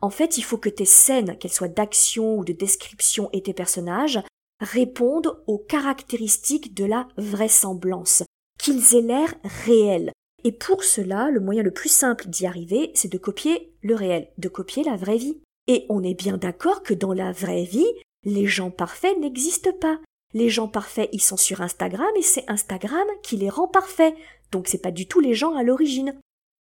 En 0.03 0.09
fait, 0.09 0.37
il 0.37 0.41
faut 0.41 0.57
que 0.57 0.67
tes 0.67 0.83
scènes, 0.83 1.37
qu'elles 1.37 1.53
soient 1.53 1.69
d'action 1.69 2.37
ou 2.37 2.43
de 2.43 2.51
description 2.51 3.29
et 3.31 3.41
tes 3.41 3.53
personnages, 3.53 4.19
répondent 4.59 5.41
aux 5.47 5.59
caractéristiques 5.59 6.73
de 6.73 6.83
la 6.83 7.07
vraisemblance, 7.15 8.21
qu'ils 8.59 8.95
aient 8.95 9.01
l'air 9.01 9.33
réels. 9.65 10.11
Et 10.43 10.51
pour 10.51 10.83
cela, 10.83 11.29
le 11.31 11.39
moyen 11.39 11.63
le 11.63 11.71
plus 11.71 11.87
simple 11.87 12.27
d'y 12.27 12.45
arriver, 12.45 12.91
c'est 12.95 13.09
de 13.13 13.17
copier 13.17 13.71
le 13.81 13.95
réel, 13.95 14.27
de 14.37 14.49
copier 14.49 14.83
la 14.83 14.97
vraie 14.97 15.15
vie. 15.15 15.39
Et 15.67 15.85
on 15.87 16.03
est 16.03 16.15
bien 16.15 16.35
d'accord 16.35 16.83
que 16.83 16.93
dans 16.93 17.13
la 17.13 17.31
vraie 17.31 17.63
vie, 17.63 17.87
les 18.25 18.45
gens 18.45 18.71
parfaits 18.71 19.17
n'existent 19.19 19.71
pas. 19.79 20.01
Les 20.33 20.49
gens 20.49 20.67
parfaits, 20.67 21.07
ils 21.13 21.21
sont 21.21 21.37
sur 21.37 21.61
Instagram 21.61 22.11
et 22.19 22.23
c'est 22.23 22.43
Instagram 22.49 23.07
qui 23.21 23.37
les 23.37 23.49
rend 23.49 23.69
parfaits. 23.69 24.15
Donc 24.51 24.67
c'est 24.67 24.81
pas 24.81 24.91
du 24.91 25.07
tout 25.07 25.21
les 25.21 25.33
gens 25.33 25.55
à 25.55 25.63
l'origine. 25.63 26.13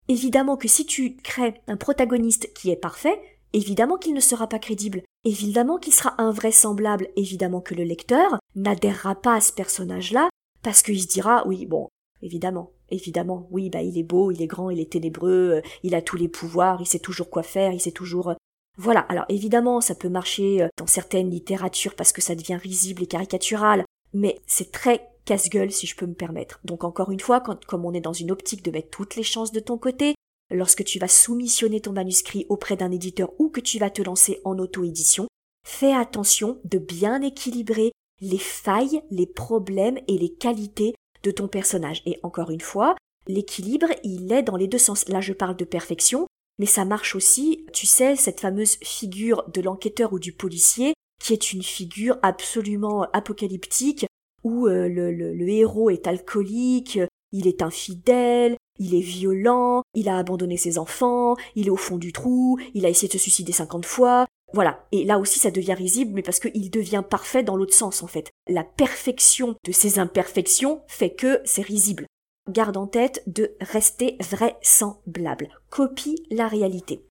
Évidemment 0.08 0.56
que 0.56 0.68
si 0.68 0.86
tu 0.86 1.16
crées 1.16 1.54
un 1.66 1.76
protagoniste 1.76 2.52
qui 2.54 2.70
est 2.70 2.76
parfait, 2.76 3.20
évidemment 3.52 3.96
qu'il 3.96 4.14
ne 4.14 4.20
sera 4.20 4.46
pas 4.46 4.58
crédible, 4.58 5.02
évidemment 5.24 5.78
qu'il 5.78 5.92
sera 5.92 6.14
invraisemblable, 6.18 7.08
évidemment 7.16 7.60
que 7.60 7.74
le 7.74 7.84
lecteur 7.84 8.38
n'adhérera 8.54 9.14
pas 9.14 9.34
à 9.34 9.40
ce 9.40 9.52
personnage-là, 9.52 10.28
parce 10.62 10.82
qu'il 10.82 11.00
se 11.00 11.08
dira, 11.08 11.46
oui, 11.46 11.66
bon, 11.66 11.88
évidemment, 12.22 12.70
évidemment, 12.90 13.48
oui, 13.50 13.70
bah 13.70 13.82
il 13.82 13.98
est 13.98 14.04
beau, 14.04 14.30
il 14.30 14.42
est 14.42 14.46
grand, 14.46 14.70
il 14.70 14.80
est 14.80 14.92
ténébreux, 14.92 15.54
euh, 15.54 15.60
il 15.82 15.94
a 15.94 16.02
tous 16.02 16.16
les 16.16 16.28
pouvoirs, 16.28 16.80
il 16.80 16.86
sait 16.86 16.98
toujours 16.98 17.30
quoi 17.30 17.42
faire, 17.42 17.72
il 17.72 17.80
sait 17.80 17.92
toujours... 17.92 18.30
Euh, 18.30 18.34
voilà, 18.78 19.00
alors 19.00 19.26
évidemment, 19.28 19.80
ça 19.80 19.94
peut 19.94 20.08
marcher 20.08 20.62
euh, 20.62 20.68
dans 20.78 20.86
certaines 20.86 21.30
littératures 21.30 21.94
parce 21.94 22.12
que 22.12 22.22
ça 22.22 22.34
devient 22.34 22.56
risible 22.56 23.02
et 23.02 23.06
caricatural, 23.06 23.84
mais 24.14 24.40
c'est 24.46 24.72
très 24.72 25.08
casse-gueule 25.24 25.70
si 25.70 25.86
je 25.86 25.96
peux 25.96 26.06
me 26.06 26.14
permettre. 26.14 26.60
Donc 26.64 26.84
encore 26.84 27.10
une 27.10 27.20
fois, 27.20 27.40
quand, 27.40 27.64
comme 27.66 27.84
on 27.84 27.92
est 27.92 28.00
dans 28.00 28.12
une 28.12 28.30
optique 28.30 28.64
de 28.64 28.70
mettre 28.70 28.90
toutes 28.90 29.16
les 29.16 29.22
chances 29.22 29.52
de 29.52 29.60
ton 29.60 29.78
côté, 29.78 30.14
lorsque 30.52 30.84
tu 30.84 30.98
vas 30.98 31.08
soumissionner 31.08 31.80
ton 31.80 31.92
manuscrit 31.92 32.46
auprès 32.48 32.76
d'un 32.76 32.90
éditeur 32.90 33.32
ou 33.38 33.48
que 33.48 33.60
tu 33.60 33.78
vas 33.78 33.90
te 33.90 34.02
lancer 34.02 34.40
en 34.44 34.58
auto-édition, 34.58 35.28
fais 35.66 35.92
attention 35.92 36.60
de 36.64 36.78
bien 36.78 37.22
équilibrer 37.22 37.92
les 38.20 38.38
failles, 38.38 39.02
les 39.10 39.26
problèmes 39.26 39.98
et 40.08 40.18
les 40.18 40.32
qualités 40.32 40.94
de 41.22 41.30
ton 41.30 41.48
personnage. 41.48 42.02
Et 42.06 42.18
encore 42.22 42.50
une 42.50 42.60
fois, 42.60 42.94
l'équilibre, 43.26 43.88
il 44.04 44.32
est 44.32 44.42
dans 44.42 44.56
les 44.56 44.68
deux 44.68 44.78
sens. 44.78 45.08
Là, 45.08 45.20
je 45.20 45.32
parle 45.32 45.56
de 45.56 45.64
perfection, 45.64 46.26
mais 46.58 46.66
ça 46.66 46.84
marche 46.84 47.14
aussi, 47.14 47.66
tu 47.72 47.86
sais, 47.86 48.16
cette 48.16 48.40
fameuse 48.40 48.76
figure 48.82 49.44
de 49.52 49.60
l'enquêteur 49.60 50.12
ou 50.12 50.18
du 50.18 50.32
policier, 50.32 50.94
qui 51.22 51.32
est 51.32 51.52
une 51.52 51.62
figure 51.62 52.18
absolument 52.22 53.02
apocalyptique, 53.12 54.06
où 54.44 54.66
euh, 54.66 54.88
le, 54.88 55.12
le 55.12 55.48
héros 55.48 55.90
est 55.90 56.06
alcoolique, 56.06 56.98
il 57.32 57.46
est 57.46 57.62
infidèle, 57.62 58.56
il 58.82 58.96
est 58.96 59.00
violent, 59.00 59.82
il 59.94 60.08
a 60.08 60.18
abandonné 60.18 60.56
ses 60.56 60.76
enfants, 60.76 61.36
il 61.54 61.68
est 61.68 61.70
au 61.70 61.76
fond 61.76 61.98
du 61.98 62.12
trou, 62.12 62.58
il 62.74 62.84
a 62.84 62.88
essayé 62.88 63.06
de 63.06 63.12
se 63.12 63.18
suicider 63.18 63.52
50 63.52 63.86
fois. 63.86 64.26
Voilà. 64.52 64.84
Et 64.90 65.04
là 65.04 65.18
aussi, 65.18 65.38
ça 65.38 65.52
devient 65.52 65.74
risible, 65.74 66.12
mais 66.14 66.22
parce 66.22 66.40
qu'il 66.40 66.70
devient 66.70 67.04
parfait 67.08 67.44
dans 67.44 67.56
l'autre 67.56 67.74
sens, 67.74 68.02
en 68.02 68.08
fait. 68.08 68.30
La 68.48 68.64
perfection 68.64 69.54
de 69.64 69.72
ses 69.72 70.00
imperfections 70.00 70.82
fait 70.88 71.14
que 71.14 71.40
c'est 71.44 71.62
risible. 71.62 72.06
Garde 72.50 72.76
en 72.76 72.88
tête 72.88 73.22
de 73.26 73.54
rester 73.60 74.16
vraisemblable. 74.20 75.48
Copie 75.70 76.26
la 76.30 76.48
réalité. 76.48 77.06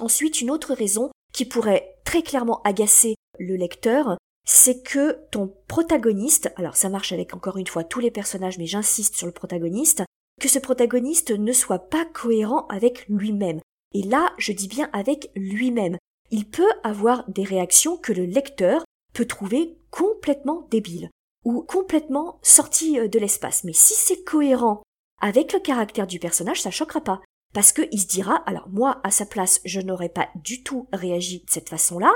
Ensuite, 0.00 0.40
une 0.40 0.50
autre 0.50 0.74
raison 0.74 1.10
qui 1.32 1.44
pourrait 1.44 1.94
très 2.04 2.22
clairement 2.22 2.60
agacer 2.62 3.14
le 3.38 3.54
lecteur, 3.54 4.18
c'est 4.44 4.82
que 4.82 5.18
ton 5.30 5.54
protagoniste, 5.68 6.52
alors 6.56 6.76
ça 6.76 6.88
marche 6.88 7.12
avec 7.12 7.32
encore 7.32 7.58
une 7.58 7.66
fois 7.68 7.84
tous 7.84 8.00
les 8.00 8.10
personnages, 8.10 8.58
mais 8.58 8.66
j'insiste 8.66 9.16
sur 9.16 9.26
le 9.26 9.32
protagoniste, 9.32 10.02
que 10.42 10.48
ce 10.48 10.58
protagoniste 10.58 11.30
ne 11.30 11.52
soit 11.52 11.78
pas 11.78 12.04
cohérent 12.04 12.66
avec 12.66 13.06
lui-même. 13.08 13.60
Et 13.94 14.02
là, 14.02 14.32
je 14.38 14.50
dis 14.50 14.66
bien 14.66 14.90
avec 14.92 15.30
lui-même. 15.36 15.96
Il 16.32 16.50
peut 16.50 16.72
avoir 16.82 17.30
des 17.30 17.44
réactions 17.44 17.96
que 17.96 18.12
le 18.12 18.24
lecteur 18.24 18.84
peut 19.14 19.26
trouver 19.26 19.78
complètement 19.92 20.66
débiles 20.68 21.10
ou 21.44 21.62
complètement 21.62 22.40
sorties 22.42 22.98
euh, 22.98 23.06
de 23.06 23.20
l'espace. 23.20 23.62
Mais 23.62 23.72
si 23.72 23.94
c'est 23.94 24.24
cohérent 24.24 24.82
avec 25.20 25.52
le 25.52 25.60
caractère 25.60 26.08
du 26.08 26.18
personnage, 26.18 26.60
ça 26.60 26.72
choquera 26.72 27.02
pas. 27.02 27.20
Parce 27.54 27.72
qu'il 27.72 28.00
se 28.00 28.08
dira, 28.08 28.34
alors 28.46 28.68
moi, 28.68 29.00
à 29.04 29.12
sa 29.12 29.26
place, 29.26 29.60
je 29.64 29.80
n'aurais 29.80 30.08
pas 30.08 30.28
du 30.42 30.64
tout 30.64 30.88
réagi 30.92 31.44
de 31.44 31.50
cette 31.50 31.68
façon-là, 31.68 32.12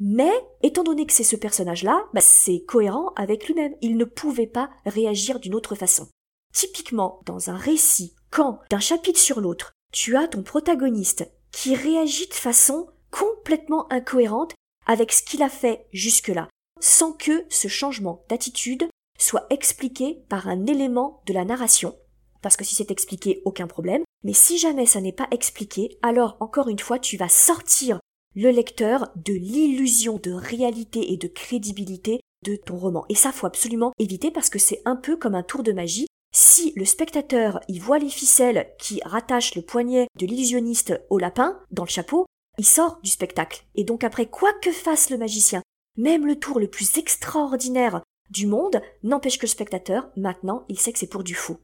mais, 0.00 0.32
étant 0.62 0.82
donné 0.82 1.04
que 1.04 1.12
c'est 1.12 1.24
ce 1.24 1.36
personnage-là, 1.36 2.06
bah, 2.14 2.20
c'est 2.22 2.62
cohérent 2.66 3.12
avec 3.16 3.46
lui-même. 3.46 3.74
Il 3.82 3.98
ne 3.98 4.04
pouvait 4.04 4.46
pas 4.46 4.70
réagir 4.86 5.40
d'une 5.40 5.54
autre 5.54 5.74
façon. 5.74 6.08
Typiquement, 6.56 7.20
dans 7.26 7.50
un 7.50 7.56
récit, 7.58 8.14
quand, 8.30 8.60
d'un 8.70 8.80
chapitre 8.80 9.20
sur 9.20 9.42
l'autre, 9.42 9.74
tu 9.92 10.16
as 10.16 10.26
ton 10.26 10.42
protagoniste 10.42 11.30
qui 11.52 11.74
réagit 11.74 12.28
de 12.28 12.34
façon 12.34 12.86
complètement 13.10 13.92
incohérente 13.92 14.54
avec 14.86 15.12
ce 15.12 15.22
qu'il 15.22 15.42
a 15.42 15.50
fait 15.50 15.86
jusque-là, 15.92 16.48
sans 16.80 17.12
que 17.12 17.44
ce 17.50 17.68
changement 17.68 18.24
d'attitude 18.30 18.88
soit 19.18 19.46
expliqué 19.50 20.24
par 20.30 20.48
un 20.48 20.64
élément 20.64 21.22
de 21.26 21.34
la 21.34 21.44
narration. 21.44 21.94
Parce 22.40 22.56
que 22.56 22.64
si 22.64 22.74
c'est 22.74 22.90
expliqué, 22.90 23.42
aucun 23.44 23.66
problème. 23.66 24.04
Mais 24.24 24.32
si 24.32 24.56
jamais 24.56 24.86
ça 24.86 25.02
n'est 25.02 25.12
pas 25.12 25.28
expliqué, 25.32 25.98
alors 26.00 26.38
encore 26.40 26.70
une 26.70 26.78
fois, 26.78 26.98
tu 26.98 27.18
vas 27.18 27.28
sortir 27.28 28.00
le 28.34 28.48
lecteur 28.48 29.10
de 29.14 29.34
l'illusion 29.34 30.18
de 30.22 30.32
réalité 30.32 31.12
et 31.12 31.18
de 31.18 31.28
crédibilité 31.28 32.20
de 32.46 32.56
ton 32.56 32.78
roman. 32.78 33.04
Et 33.10 33.14
ça, 33.14 33.30
faut 33.30 33.46
absolument 33.46 33.92
éviter 33.98 34.30
parce 34.30 34.48
que 34.48 34.58
c'est 34.58 34.80
un 34.86 34.96
peu 34.96 35.18
comme 35.18 35.34
un 35.34 35.42
tour 35.42 35.62
de 35.62 35.72
magie. 35.72 36.06
Si 36.38 36.74
le 36.76 36.84
spectateur 36.84 37.60
y 37.66 37.78
voit 37.78 37.98
les 37.98 38.10
ficelles 38.10 38.70
qui 38.78 39.00
rattachent 39.06 39.54
le 39.54 39.62
poignet 39.62 40.06
de 40.18 40.26
l'illusionniste 40.26 40.92
au 41.08 41.16
lapin 41.16 41.58
dans 41.70 41.84
le 41.84 41.88
chapeau, 41.88 42.26
il 42.58 42.66
sort 42.66 43.00
du 43.02 43.08
spectacle. 43.08 43.64
Et 43.74 43.84
donc 43.84 44.04
après, 44.04 44.26
quoi 44.26 44.52
que 44.60 44.70
fasse 44.70 45.08
le 45.08 45.16
magicien, 45.16 45.62
même 45.96 46.26
le 46.26 46.38
tour 46.38 46.60
le 46.60 46.68
plus 46.68 46.98
extraordinaire 46.98 48.02
du 48.28 48.46
monde 48.46 48.82
n'empêche 49.02 49.38
que 49.38 49.46
le 49.46 49.50
spectateur, 49.50 50.10
maintenant, 50.14 50.66
il 50.68 50.78
sait 50.78 50.92
que 50.92 50.98
c'est 50.98 51.06
pour 51.06 51.24
du 51.24 51.34
faux. 51.34 51.56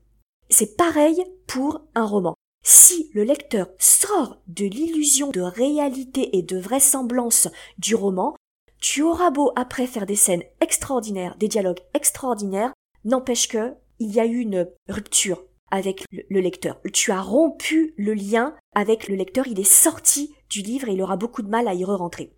C'est 0.48 0.74
pareil 0.74 1.22
pour 1.46 1.82
un 1.94 2.06
roman. 2.06 2.34
Si 2.64 3.10
le 3.12 3.24
lecteur 3.24 3.66
sort 3.78 4.40
de 4.46 4.64
l'illusion 4.64 5.28
de 5.32 5.42
réalité 5.42 6.38
et 6.38 6.42
de 6.42 6.58
vraisemblance 6.58 7.46
du 7.76 7.94
roman, 7.94 8.34
tu 8.80 9.02
auras 9.02 9.28
beau 9.28 9.52
après 9.54 9.86
faire 9.86 10.06
des 10.06 10.16
scènes 10.16 10.44
extraordinaires, 10.62 11.36
des 11.36 11.48
dialogues 11.48 11.82
extraordinaires, 11.92 12.72
n'empêche 13.04 13.48
que 13.48 13.74
il 14.02 14.12
y 14.12 14.20
a 14.20 14.26
eu 14.26 14.38
une 14.38 14.68
rupture 14.88 15.44
avec 15.70 16.04
le 16.10 16.40
lecteur. 16.40 16.80
Tu 16.92 17.12
as 17.12 17.22
rompu 17.22 17.94
le 17.96 18.12
lien 18.12 18.54
avec 18.74 19.08
le 19.08 19.16
lecteur, 19.16 19.46
il 19.46 19.58
est 19.58 19.64
sorti 19.64 20.34
du 20.50 20.60
livre 20.60 20.88
et 20.88 20.92
il 20.92 21.02
aura 21.02 21.16
beaucoup 21.16 21.42
de 21.42 21.48
mal 21.48 21.66
à 21.66 21.74
y 21.74 21.84
re-rentrer. 21.84 22.36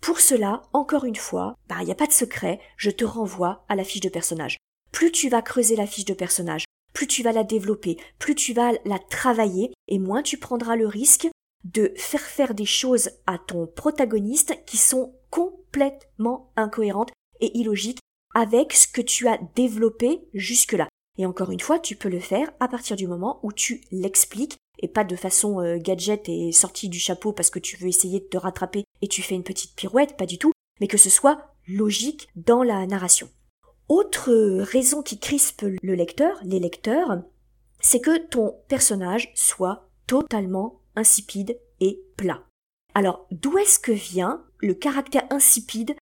Pour 0.00 0.20
cela, 0.20 0.62
encore 0.72 1.04
une 1.04 1.16
fois, 1.16 1.54
bah, 1.68 1.76
il 1.80 1.84
n'y 1.84 1.92
a 1.92 1.96
pas 1.96 2.06
de 2.06 2.12
secret, 2.12 2.58
je 2.76 2.90
te 2.90 3.04
renvoie 3.04 3.64
à 3.68 3.76
la 3.76 3.84
fiche 3.84 4.00
de 4.00 4.08
personnage. 4.08 4.56
Plus 4.92 5.12
tu 5.12 5.28
vas 5.28 5.42
creuser 5.42 5.76
la 5.76 5.86
fiche 5.86 6.06
de 6.06 6.14
personnage, 6.14 6.64
plus 6.92 7.06
tu 7.06 7.22
vas 7.22 7.32
la 7.32 7.44
développer, 7.44 7.98
plus 8.18 8.34
tu 8.34 8.52
vas 8.52 8.72
la 8.84 8.98
travailler, 8.98 9.72
et 9.88 9.98
moins 9.98 10.22
tu 10.22 10.38
prendras 10.38 10.74
le 10.74 10.86
risque 10.86 11.28
de 11.64 11.92
faire 11.96 12.22
faire 12.22 12.54
des 12.54 12.64
choses 12.64 13.10
à 13.26 13.38
ton 13.38 13.66
protagoniste 13.66 14.64
qui 14.64 14.78
sont 14.78 15.14
complètement 15.28 16.50
incohérentes 16.56 17.12
et 17.40 17.56
illogiques 17.58 18.00
avec 18.34 18.72
ce 18.72 18.86
que 18.86 19.00
tu 19.00 19.28
as 19.28 19.38
développé 19.54 20.28
jusque-là. 20.34 20.88
Et 21.18 21.26
encore 21.26 21.50
une 21.50 21.60
fois, 21.60 21.78
tu 21.78 21.96
peux 21.96 22.08
le 22.08 22.20
faire 22.20 22.50
à 22.60 22.68
partir 22.68 22.96
du 22.96 23.06
moment 23.06 23.40
où 23.42 23.52
tu 23.52 23.82
l'expliques 23.90 24.56
et 24.78 24.88
pas 24.88 25.04
de 25.04 25.16
façon 25.16 25.60
euh, 25.60 25.76
gadget 25.78 26.28
et 26.28 26.52
sortie 26.52 26.88
du 26.88 26.98
chapeau 26.98 27.32
parce 27.32 27.50
que 27.50 27.58
tu 27.58 27.76
veux 27.76 27.88
essayer 27.88 28.20
de 28.20 28.24
te 28.24 28.38
rattraper 28.38 28.84
et 29.02 29.08
tu 29.08 29.22
fais 29.22 29.34
une 29.34 29.44
petite 29.44 29.74
pirouette, 29.74 30.16
pas 30.16 30.26
du 30.26 30.38
tout, 30.38 30.52
mais 30.80 30.86
que 30.86 30.96
ce 30.96 31.10
soit 31.10 31.54
logique 31.68 32.28
dans 32.36 32.62
la 32.62 32.86
narration. 32.86 33.28
Autre 33.88 34.30
raison 34.62 35.02
qui 35.02 35.18
crispe 35.18 35.66
le 35.82 35.94
lecteur, 35.94 36.38
les 36.44 36.60
lecteurs, 36.60 37.22
c'est 37.80 38.00
que 38.00 38.18
ton 38.18 38.56
personnage 38.68 39.32
soit 39.34 39.90
totalement 40.06 40.80
insipide 40.96 41.58
et 41.80 42.02
plat. 42.16 42.44
Alors, 42.94 43.26
d'où 43.30 43.58
est-ce 43.58 43.78
que 43.78 43.92
vient 43.92 44.44
le 44.58 44.74
caractère 44.74 45.26
insipide, 45.30 45.96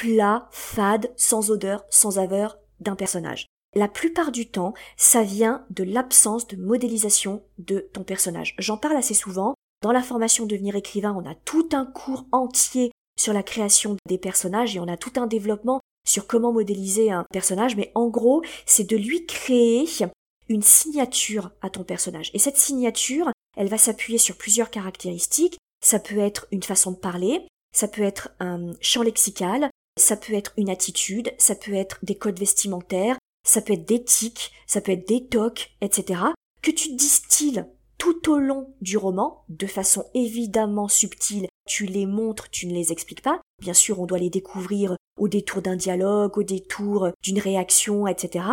plat, 0.00 0.48
fade, 0.50 1.12
sans 1.18 1.50
odeur, 1.50 1.84
sans 1.90 2.12
saveur 2.12 2.56
d'un 2.80 2.96
personnage 2.96 3.44
La 3.76 3.86
plupart 3.86 4.32
du 4.32 4.48
temps, 4.48 4.72
ça 4.96 5.22
vient 5.22 5.66
de 5.68 5.84
l'absence 5.84 6.46
de 6.46 6.56
modélisation 6.56 7.42
de 7.58 7.90
ton 7.92 8.02
personnage. 8.02 8.54
J'en 8.58 8.78
parle 8.78 8.96
assez 8.96 9.12
souvent. 9.12 9.52
Dans 9.82 9.92
la 9.92 10.02
formation 10.02 10.46
Devenir 10.46 10.74
écrivain, 10.74 11.14
on 11.14 11.28
a 11.28 11.34
tout 11.34 11.68
un 11.72 11.84
cours 11.84 12.24
entier 12.32 12.90
sur 13.18 13.34
la 13.34 13.42
création 13.42 13.96
des 14.08 14.16
personnages 14.16 14.74
et 14.74 14.80
on 14.80 14.88
a 14.88 14.96
tout 14.96 15.20
un 15.20 15.26
développement 15.26 15.80
sur 16.08 16.26
comment 16.26 16.54
modéliser 16.54 17.10
un 17.10 17.26
personnage, 17.30 17.76
mais 17.76 17.92
en 17.94 18.08
gros, 18.08 18.42
c'est 18.64 18.88
de 18.88 18.96
lui 18.96 19.26
créer 19.26 19.86
une 20.48 20.62
signature 20.62 21.50
à 21.60 21.68
ton 21.68 21.84
personnage. 21.84 22.30
Et 22.32 22.38
cette 22.38 22.56
signature, 22.56 23.30
elle 23.54 23.68
va 23.68 23.76
s'appuyer 23.76 24.18
sur 24.18 24.38
plusieurs 24.38 24.70
caractéristiques. 24.70 25.58
Ça 25.84 25.98
peut 25.98 26.18
être 26.18 26.46
une 26.52 26.62
façon 26.62 26.92
de 26.92 26.96
parler, 26.96 27.46
ça 27.74 27.86
peut 27.86 28.02
être 28.02 28.30
un 28.40 28.72
champ 28.80 29.02
lexical, 29.02 29.69
ça 30.00 30.16
peut 30.16 30.34
être 30.34 30.52
une 30.56 30.70
attitude, 30.70 31.32
ça 31.38 31.54
peut 31.54 31.74
être 31.74 31.98
des 32.02 32.16
codes 32.16 32.38
vestimentaires, 32.38 33.18
ça 33.44 33.60
peut 33.60 33.74
être 33.74 33.86
d'éthique, 33.86 34.52
ça 34.66 34.80
peut 34.80 34.92
être 34.92 35.06
des 35.06 35.26
tocs, 35.26 35.72
etc. 35.80 36.20
que 36.62 36.70
tu 36.70 36.94
distilles 36.94 37.64
tout 37.98 38.30
au 38.30 38.38
long 38.38 38.74
du 38.80 38.96
roman, 38.96 39.44
de 39.48 39.66
façon 39.66 40.06
évidemment 40.14 40.88
subtile, 40.88 41.48
tu 41.68 41.84
les 41.84 42.06
montres, 42.06 42.48
tu 42.50 42.66
ne 42.66 42.72
les 42.72 42.92
expliques 42.92 43.22
pas. 43.22 43.40
Bien 43.60 43.74
sûr, 43.74 44.00
on 44.00 44.06
doit 44.06 44.18
les 44.18 44.30
découvrir 44.30 44.96
au 45.18 45.28
détour 45.28 45.60
d'un 45.60 45.76
dialogue, 45.76 46.38
au 46.38 46.42
détour 46.42 47.10
d'une 47.22 47.38
réaction, 47.38 48.06
etc. 48.06 48.46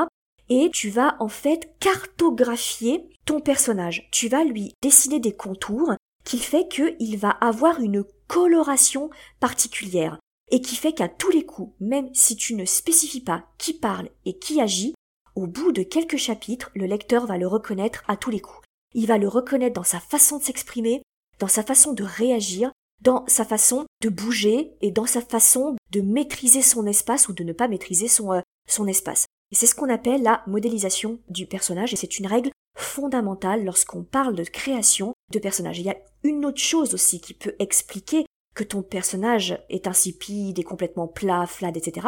Et 0.50 0.70
tu 0.74 0.90
vas 0.90 1.16
en 1.20 1.30
fait 1.30 1.74
cartographier 1.80 3.10
ton 3.26 3.40
personnage. 3.40 4.10
Tu 4.12 4.28
vas 4.28 4.44
lui 4.44 4.74
dessiner 4.82 5.20
des 5.20 5.34
contours 5.34 5.94
qui 6.26 6.40
fait 6.40 6.68
qu'il 6.68 7.18
va 7.18 7.30
avoir 7.30 7.80
une 7.80 8.04
coloration 8.28 9.10
particulière 9.40 10.20
et 10.50 10.62
qui 10.62 10.76
fait 10.76 10.94
qu'à 10.94 11.10
tous 11.10 11.30
les 11.30 11.46
coups, 11.46 11.74
même 11.80 12.10
si 12.14 12.36
tu 12.36 12.56
ne 12.56 12.66
spécifies 12.66 13.22
pas 13.22 13.46
qui 13.58 13.74
parle 13.74 14.10
et 14.26 14.38
qui 14.38 14.62
agit, 14.62 14.94
au 15.36 15.46
bout 15.46 15.72
de 15.72 15.84
quelques 15.84 16.18
chapitres, 16.18 16.72
le 16.74 16.86
lecteur 16.86 17.28
va 17.28 17.38
le 17.38 17.48
reconnaître 17.48 18.04
à 18.08 18.18
tous 18.18 18.32
les 18.32 18.40
coups. 18.40 18.64
Il 18.94 19.08
va 19.08 19.18
le 19.18 19.28
reconnaître 19.28 19.76
dans 19.76 19.84
sa 19.84 20.00
façon 20.00 20.40
de 20.40 20.44
s'exprimer, 20.44 21.04
dans 21.40 21.48
sa 21.48 21.64
façon 21.64 21.94
de 21.94 22.04
réagir, 22.04 22.72
dans 23.02 23.24
sa 23.28 23.46
façon 23.46 23.86
de 24.02 24.10
bouger 24.10 24.74
et 24.82 24.92
dans 24.92 25.06
sa 25.06 25.22
façon 25.22 25.76
de 25.92 26.02
maîtriser 26.02 26.62
son 26.62 26.88
espace 26.88 27.28
ou 27.28 27.34
de 27.34 27.44
ne 27.44 27.54
pas 27.54 27.68
maîtriser 27.68 28.08
son, 28.08 28.34
euh, 28.34 28.42
espace. 28.88 29.26
Et 29.52 29.56
c'est 29.56 29.68
ce 29.68 29.76
qu'on 29.76 29.90
appelle 29.90 30.24
la 30.24 30.44
modélisation 30.48 31.20
du 31.30 31.46
personnage 31.46 31.94
et 31.94 31.96
c'est 31.96 32.20
une 32.20 32.28
règle 32.28 32.52
fondamentale 32.78 33.64
lorsqu'on 33.64 34.04
parle 34.04 34.36
de 34.36 34.44
création 34.44 35.14
de 35.32 35.40
personnage. 35.40 35.80
Il 35.80 35.86
y 35.86 35.90
a 35.90 35.98
une 36.24 36.46
autre 36.46 36.62
chose 36.62 36.94
aussi 36.94 37.22
qui 37.22 37.34
peut 37.34 37.56
expliquer 37.60 38.26
que 38.58 38.64
ton 38.64 38.82
personnage 38.82 39.64
est 39.70 39.86
insipide 39.86 40.58
et 40.58 40.64
complètement 40.64 41.08
plat, 41.08 41.46
flat, 41.46 41.72
etc. 41.76 42.08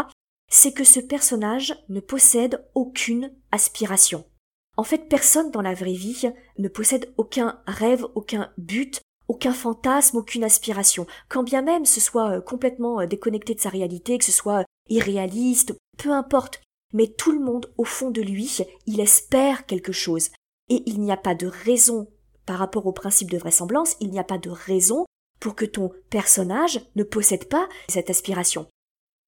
C'est 0.52 0.74
que 0.74 0.84
ce 0.84 1.00
personnage 1.00 1.76
ne 1.90 2.00
possède 2.00 2.66
aucune 2.74 3.32
aspiration. 3.52 4.26
En 4.76 4.84
fait, 4.84 5.08
personne 5.08 5.52
dans 5.52 5.62
la 5.62 5.76
vraie 5.76 5.94
vie 5.94 6.32
ne 6.58 6.68
possède 6.68 7.14
aucun 7.18 7.62
rêve, 7.68 8.04
aucun 8.16 8.52
but, 8.58 9.00
aucun 9.28 9.54
fantasme, 9.54 10.18
aucune 10.18 10.44
aspiration, 10.44 11.06
quand 11.28 11.44
bien 11.44 11.62
même 11.62 11.86
ce 11.86 12.00
soit 12.00 12.38
euh, 12.38 12.42
complètement 12.42 13.00
euh, 13.00 13.06
déconnecté 13.06 13.54
de 13.54 13.60
sa 13.60 13.70
réalité, 13.70 14.18
que 14.18 14.26
ce 14.26 14.32
soit 14.32 14.62
euh, 14.62 14.64
irréaliste, 14.90 15.76
peu 16.00 16.12
importe, 16.12 16.62
mais 16.94 17.06
tout 17.06 17.32
le 17.32 17.40
monde, 17.40 17.72
au 17.78 17.84
fond 17.84 18.10
de 18.10 18.24
lui, 18.24 18.58
il 18.88 19.00
espère 19.00 19.68
quelque 19.68 19.92
chose. 19.92 20.30
Et 20.70 20.82
il 20.88 21.00
n'y 21.00 21.12
a 21.12 21.18
pas 21.18 21.36
de 21.36 21.46
raison, 21.46 22.08
par 22.48 22.58
rapport 22.58 22.88
au 22.88 22.92
principe 22.92 23.30
de 23.30 23.38
vraisemblance, 23.38 23.96
il 24.00 24.10
n'y 24.10 24.20
a 24.20 24.24
pas 24.24 24.40
de 24.40 24.50
raison 24.50 25.06
pour 25.40 25.56
que 25.56 25.66
ton 25.66 25.92
personnage 26.10 26.82
ne 26.96 27.04
possède 27.04 27.48
pas 27.48 27.68
cette 27.88 28.10
aspiration. 28.10 28.68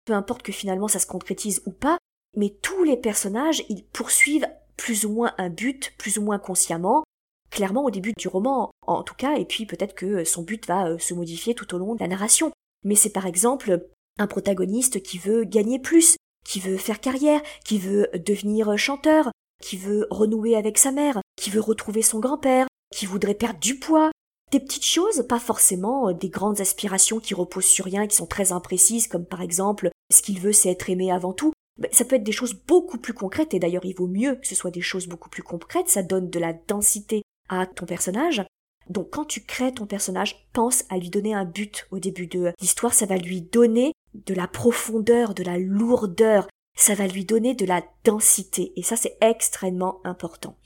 Peu 0.05 0.13
importe 0.13 0.43
que 0.43 0.51
finalement 0.51 0.87
ça 0.87 0.99
se 0.99 1.07
concrétise 1.07 1.61
ou 1.65 1.71
pas, 1.71 1.97
mais 2.35 2.49
tous 2.61 2.83
les 2.83 2.97
personnages, 2.97 3.63
ils 3.69 3.83
poursuivent 3.83 4.47
plus 4.77 5.05
ou 5.05 5.11
moins 5.11 5.33
un 5.37 5.49
but, 5.49 5.93
plus 5.97 6.17
ou 6.17 6.21
moins 6.21 6.39
consciemment, 6.39 7.03
clairement 7.49 7.83
au 7.83 7.91
début 7.91 8.13
du 8.17 8.27
roman, 8.27 8.71
en 8.87 9.03
tout 9.03 9.15
cas, 9.15 9.35
et 9.35 9.45
puis 9.45 9.65
peut-être 9.65 9.93
que 9.93 10.23
son 10.23 10.41
but 10.41 10.65
va 10.65 10.87
euh, 10.87 10.97
se 10.97 11.13
modifier 11.13 11.53
tout 11.53 11.75
au 11.75 11.77
long 11.77 11.95
de 11.95 11.99
la 11.99 12.07
narration. 12.07 12.51
Mais 12.83 12.95
c'est 12.95 13.11
par 13.11 13.27
exemple 13.27 13.87
un 14.17 14.27
protagoniste 14.27 15.03
qui 15.03 15.17
veut 15.17 15.43
gagner 15.43 15.79
plus, 15.79 16.15
qui 16.45 16.59
veut 16.59 16.77
faire 16.77 16.99
carrière, 16.99 17.41
qui 17.65 17.77
veut 17.77 18.09
devenir 18.13 18.77
chanteur, 18.77 19.31
qui 19.61 19.77
veut 19.77 20.07
renouer 20.09 20.55
avec 20.55 20.77
sa 20.77 20.91
mère, 20.91 21.21
qui 21.35 21.49
veut 21.49 21.61
retrouver 21.61 22.01
son 22.01 22.19
grand-père, 22.19 22.67
qui 22.95 23.05
voudrait 23.05 23.35
perdre 23.35 23.59
du 23.59 23.77
poids. 23.77 24.10
Des 24.51 24.59
petites 24.59 24.85
choses, 24.85 25.25
pas 25.29 25.39
forcément 25.39 26.09
euh, 26.09 26.13
des 26.13 26.29
grandes 26.29 26.59
aspirations 26.59 27.19
qui 27.19 27.33
reposent 27.33 27.65
sur 27.65 27.85
rien, 27.85 28.05
qui 28.05 28.17
sont 28.17 28.25
très 28.25 28.51
imprécises, 28.51 29.07
comme 29.07 29.25
par 29.25 29.41
exemple 29.41 29.89
ce 30.11 30.21
qu'il 30.21 30.39
veut 30.39 30.51
c'est 30.51 30.69
être 30.69 30.89
aimé 30.89 31.09
avant 31.09 31.31
tout. 31.31 31.53
Ben, 31.79 31.89
ça 31.93 32.03
peut 32.03 32.17
être 32.17 32.23
des 32.23 32.33
choses 32.33 32.53
beaucoup 32.53 32.97
plus 32.97 33.13
concrètes, 33.13 33.53
et 33.53 33.59
d'ailleurs 33.59 33.85
il 33.85 33.95
vaut 33.95 34.07
mieux 34.07 34.35
que 34.35 34.47
ce 34.47 34.55
soit 34.55 34.71
des 34.71 34.81
choses 34.81 35.07
beaucoup 35.07 35.29
plus 35.29 35.41
concrètes, 35.41 35.87
ça 35.87 36.03
donne 36.03 36.29
de 36.29 36.39
la 36.39 36.51
densité 36.51 37.23
à 37.47 37.65
ton 37.65 37.85
personnage. 37.85 38.43
Donc 38.89 39.11
quand 39.11 39.23
tu 39.23 39.41
crées 39.41 39.73
ton 39.73 39.85
personnage, 39.85 40.49
pense 40.51 40.83
à 40.89 40.97
lui 40.97 41.09
donner 41.09 41.33
un 41.33 41.45
but 41.45 41.87
au 41.91 41.99
début 41.99 42.27
de 42.27 42.51
l'histoire, 42.59 42.93
ça 42.93 43.05
va 43.05 43.15
lui 43.15 43.41
donner 43.41 43.93
de 44.13 44.33
la 44.33 44.47
profondeur, 44.47 45.33
de 45.33 45.43
la 45.43 45.57
lourdeur, 45.59 46.49
ça 46.77 46.93
va 46.93 47.07
lui 47.07 47.23
donner 47.23 47.53
de 47.55 47.65
la 47.65 47.83
densité, 48.03 48.73
et 48.75 48.83
ça 48.83 48.97
c'est 48.97 49.17
extrêmement 49.21 50.01
important. 50.03 50.57